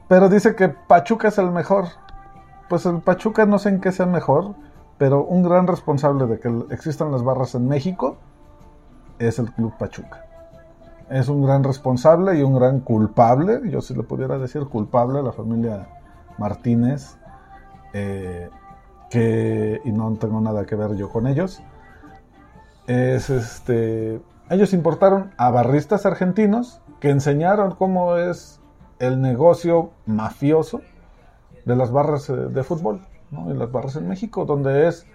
Pero 0.09 0.29
dice 0.29 0.55
que 0.55 0.69
Pachuca 0.69 1.29
es 1.29 1.39
el 1.39 1.51
mejor. 1.51 1.87
Pues 2.69 2.87
el 2.87 3.01
Pachuca 3.01 3.47
no 3.47 3.59
sé 3.59 3.71
en 3.71 3.81
qué 3.81 3.93
sea 3.93 4.07
mejor, 4.07 4.55
pero 4.99 5.25
un 5.25 5.43
gran 5.43 5.67
responsable 5.67 6.27
de 6.27 6.39
que 6.39 6.53
existan 6.71 7.11
las 7.11 7.23
barras 7.23 7.55
en 7.55 7.67
México 7.67 8.17
es 9.19 9.39
el 9.39 9.53
Club 9.53 9.73
Pachuca. 9.79 10.27
Es 11.09 11.29
un 11.29 11.45
gran 11.45 11.65
responsable 11.65 12.39
y 12.39 12.43
un 12.43 12.55
gran 12.55 12.81
culpable, 12.81 13.61
yo 13.69 13.81
si 13.81 13.95
le 13.95 14.03
pudiera 14.03 14.39
decir 14.39 14.67
culpable 14.67 15.19
a 15.19 15.23
la 15.23 15.33
familia 15.33 15.89
Martínez, 16.39 17.17
eh, 17.93 18.49
que, 19.11 19.81
y 19.85 19.93
no 19.93 20.13
tengo 20.15 20.41
nada 20.41 20.65
que 20.65 20.77
ver 20.77 20.95
yo 20.95 21.11
con 21.11 21.27
ellos, 21.27 21.61
es 22.87 23.31
este, 23.31 24.21
ellos 24.51 24.73
importaron 24.73 25.33
a 25.37 25.51
barristas 25.51 26.05
argentinos 26.05 26.83
que 26.99 27.11
enseñaron 27.11 27.75
cómo 27.75 28.17
es 28.17 28.61
el 28.99 29.23
negocio 29.23 29.93
mafioso 30.07 30.83
de 31.65 31.77
las 31.77 31.93
barras 31.93 32.29
eh, 32.29 32.35
de 32.35 32.63
fútbol, 32.65 33.01
¿no? 33.31 33.51
Y 33.51 33.57
las 33.57 33.71
barras 33.71 33.97
en 33.97 34.09
México, 34.09 34.45
donde 34.45 34.89
es 34.89 35.07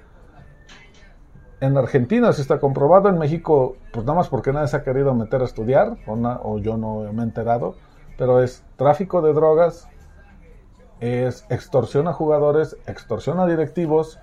en 1.59 1.77
Argentina 1.77 2.31
sí 2.33 2.41
está 2.41 2.59
comprobado, 2.59 3.09
en 3.09 3.17
México, 3.17 3.75
pues 3.91 4.05
nada 4.05 4.17
más 4.17 4.29
porque 4.29 4.51
nadie 4.51 4.67
se 4.67 4.77
ha 4.77 4.83
querido 4.83 5.13
meter 5.13 5.41
a 5.41 5.45
estudiar, 5.45 5.97
o, 6.05 6.57
yo 6.59 6.77
no 6.77 7.11
me 7.13 7.21
he 7.21 7.25
enterado, 7.25 7.75
pero 8.17 8.41
es 8.41 8.63
tráfico 8.77 9.21
de 9.21 9.33
drogas, 9.33 9.87
es 10.99 11.45
extorsión 11.49 12.07
a 12.07 12.13
jugadores, 12.13 12.77
extorsión 12.87 13.39
a 13.39 13.45
directivos. 13.45 14.19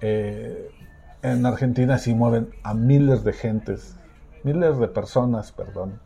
eh, 0.00 0.70
en 1.20 1.44
Argentina 1.44 1.98
sí 1.98 2.14
mueven 2.14 2.50
a 2.62 2.74
miles 2.74 3.24
de 3.24 3.32
gentes, 3.32 3.96
miles 4.44 4.78
de 4.78 4.88
personas, 4.88 5.52
perdón, 5.52 6.00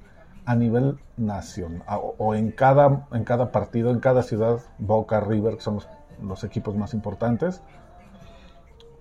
a 0.45 0.55
nivel 0.57 0.99
nacional, 1.17 1.83
o, 1.89 2.15
o 2.19 2.35
en, 2.35 2.51
cada, 2.51 3.07
en 3.13 3.25
cada 3.25 3.53
partido, 3.53 3.91
en 3.91 4.01
cada 4.01 4.23
ciudad, 4.23 4.59
Boca, 4.79 5.21
River, 5.21 5.57
que 5.57 5.63
son 5.63 5.75
los, 5.77 5.89
los 6.23 6.45
equipos 6.45 6.75
más 6.77 6.95
importantes, 6.95 7.63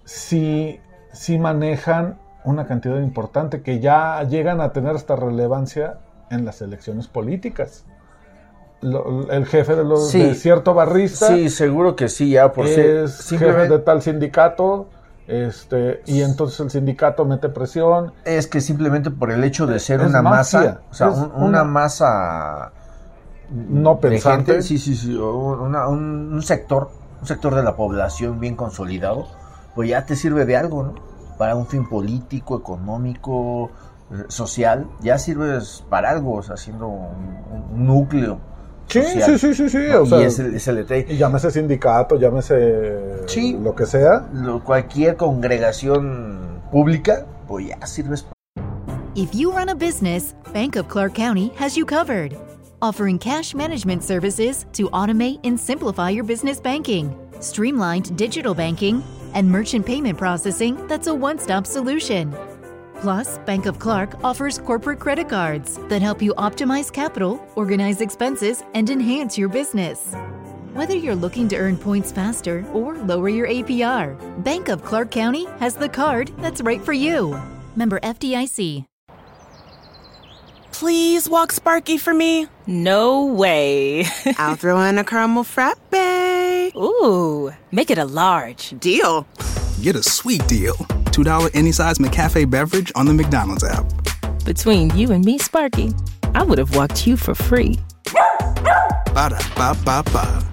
sí, 0.05 0.79
sí 1.13 1.37
manejan 1.37 2.19
una 2.43 2.65
cantidad 2.65 2.97
importante 2.99 3.61
que 3.61 3.79
ya 3.79 4.23
llegan 4.23 4.61
a 4.61 4.71
tener 4.73 4.95
esta 4.95 5.15
relevancia 5.15 5.99
en 6.29 6.45
las 6.45 6.61
elecciones 6.61 7.07
políticas. 7.07 7.85
Lo- 8.81 9.31
el 9.31 9.45
jefe 9.45 9.75
de, 9.75 9.83
los, 9.83 10.09
Sí. 10.09 10.19
de 10.23 10.33
cierto 10.35 10.73
barrista 10.73 11.27
Sí, 11.27 11.49
seguro 11.49 11.95
que 11.95 12.09
sí, 12.09 12.31
ya 12.31 12.51
por 12.51 12.67
ser 12.67 13.03
es 13.03 13.11
jefe 13.17 13.23
simplemente 13.29 13.77
de 13.77 13.83
tal 13.83 14.01
sindicato 14.01 14.87
este 15.31 16.01
y 16.05 16.21
entonces 16.21 16.59
el 16.59 16.69
sindicato 16.69 17.25
mete 17.25 17.49
presión 17.49 18.13
es 18.25 18.47
que 18.47 18.59
simplemente 18.61 19.11
por 19.11 19.31
el 19.31 19.43
hecho 19.43 19.65
de 19.65 19.79
ser 19.79 20.01
Es 20.01 20.07
una 20.09 20.21
mafia, 20.21 20.59
masa, 20.59 20.81
o 20.91 20.93
sea, 20.93 21.09
un- 21.09 21.19
una- 21.31 21.45
una 21.45 21.63
masa 21.63 22.71
no 23.49 23.99
pensante 23.99 24.53
gente, 24.53 24.61
sí, 24.61 24.77
sí, 24.77 24.95
sí, 24.95 25.15
una- 25.15 25.87
un, 25.87 26.33
un 26.33 26.41
sector, 26.43 26.89
un 27.21 27.27
sector 27.27 27.55
de 27.55 27.63
la 27.63 27.75
población 27.75 28.39
bien 28.39 28.55
consolidado, 28.55 29.27
pues 29.75 29.89
ya 29.89 30.05
te 30.05 30.15
sirve 30.15 30.45
de 30.45 30.57
algo, 30.57 30.83
¿no? 30.83 30.95
Para 31.37 31.55
un 31.55 31.65
fin 31.67 31.87
político, 31.87 32.57
económico, 32.57 33.71
eh, 34.11 34.25
social, 34.27 34.87
ya 35.01 35.17
sirves 35.17 35.83
para 35.89 36.09
algo, 36.11 36.35
o 36.35 36.43
sea, 36.43 36.55
haciendo 36.55 36.87
un, 36.87 37.37
un 37.73 37.85
núcleo. 37.85 38.39
Sí, 38.91 39.01
social, 39.03 39.39
sí, 39.39 39.53
sí, 39.53 39.53
sí, 39.55 39.69
sí, 39.69 39.77
¿no? 39.91 40.01
o 40.01 40.05
sea, 40.05 40.21
es 40.21 40.39
el, 40.39 40.55
es 40.55 40.67
el 40.67 40.75
detalle. 40.77 41.05
y 41.09 41.17
llámese 41.17 41.51
sindicato, 41.51 42.17
llámese 42.19 43.23
Sí. 43.27 43.57
lo 43.61 43.73
que 43.75 43.85
sea. 43.85 44.27
Lo- 44.33 44.63
cualquier 44.63 45.15
congregación 45.17 46.61
pública, 46.71 47.25
pues 47.47 47.67
ya 47.67 47.85
sirves 47.85 48.25
If 49.13 49.33
you 49.33 49.51
run 49.51 49.67
a 49.69 49.75
business, 49.75 50.33
Bank 50.53 50.75
of 50.77 50.87
Clark 50.87 51.13
County 51.15 51.51
has 51.59 51.75
you 51.75 51.85
covered. 51.85 52.35
Offering 52.81 53.19
cash 53.19 53.53
management 53.53 54.03
services 54.03 54.65
to 54.73 54.89
automate 54.91 55.39
and 55.45 55.59
simplify 55.59 56.09
your 56.09 56.23
business 56.25 56.59
banking, 56.61 57.13
streamlined 57.41 58.15
digital 58.15 58.53
banking, 58.55 59.03
and 59.33 59.49
merchant 59.49 59.85
payment 59.85 60.17
processing 60.17 60.77
that's 60.87 61.07
a 61.07 61.13
one 61.13 61.37
stop 61.39 61.67
solution. 61.67 62.33
Plus, 63.01 63.39
Bank 63.39 63.65
of 63.65 63.79
Clark 63.79 64.23
offers 64.23 64.59
corporate 64.59 64.99
credit 64.99 65.27
cards 65.27 65.79
that 65.89 66.03
help 66.03 66.21
you 66.21 66.35
optimize 66.35 66.93
capital, 66.93 67.43
organize 67.55 67.99
expenses, 67.99 68.63
and 68.75 68.89
enhance 68.91 69.39
your 69.39 69.49
business. 69.49 70.13
Whether 70.73 70.95
you're 70.95 71.15
looking 71.15 71.47
to 71.49 71.57
earn 71.57 71.77
points 71.77 72.11
faster 72.11 72.63
or 72.73 72.97
lower 72.99 73.27
your 73.27 73.47
APR, 73.47 74.15
Bank 74.43 74.69
of 74.69 74.83
Clark 74.85 75.09
County 75.09 75.45
has 75.59 75.73
the 75.73 75.89
card 75.89 76.31
that's 76.37 76.61
right 76.61 76.79
for 76.81 76.93
you. 76.93 77.41
Member 77.75 77.99
FDIC. 78.01 78.85
Please 80.71 81.29
walk 81.29 81.51
Sparky 81.51 81.97
for 81.97 82.13
me. 82.13 82.47
No 82.67 83.25
way. 83.25 84.05
I'll 84.37 84.55
throw 84.55 84.81
in 84.83 84.97
a 84.97 85.03
caramel 85.03 85.43
frappe. 85.43 85.79
Ooh, 86.75 87.51
make 87.71 87.91
it 87.91 87.97
a 87.97 88.05
large. 88.05 88.79
Deal. 88.79 89.27
Get 89.81 89.95
a 89.95 90.03
sweet 90.03 90.47
deal. 90.47 90.75
$2 91.09 91.49
any 91.55 91.71
size 91.71 91.97
McCafe 91.97 92.47
beverage 92.47 92.91
on 92.95 93.07
the 93.07 93.13
McDonald's 93.15 93.63
app. 93.63 93.83
Between 94.45 94.95
you 94.95 95.11
and 95.11 95.25
me, 95.25 95.39
Sparky, 95.39 95.91
I 96.35 96.43
would 96.43 96.59
have 96.59 96.75
walked 96.75 97.07
you 97.07 97.17
for 97.17 97.33
free. 97.33 97.79
Ba 98.13 99.29
da 99.29 99.39
ba 99.55 99.75
ba 99.83 100.03
ba. 100.13 100.45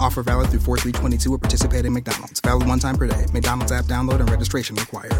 Offer 0.00 0.22
valid 0.22 0.50
through 0.50 0.60
4 0.60 0.76
3 0.76 0.92
22 0.92 1.34
at 1.34 1.40
participating 1.40 1.94
McDonald's. 1.94 2.40
Valid 2.40 2.68
one 2.68 2.78
time 2.78 2.96
per 2.96 3.06
day. 3.06 3.24
McDonald's 3.32 3.72
app 3.72 3.86
download 3.86 4.20
and 4.20 4.30
registration 4.30 4.76
required. 4.76 5.14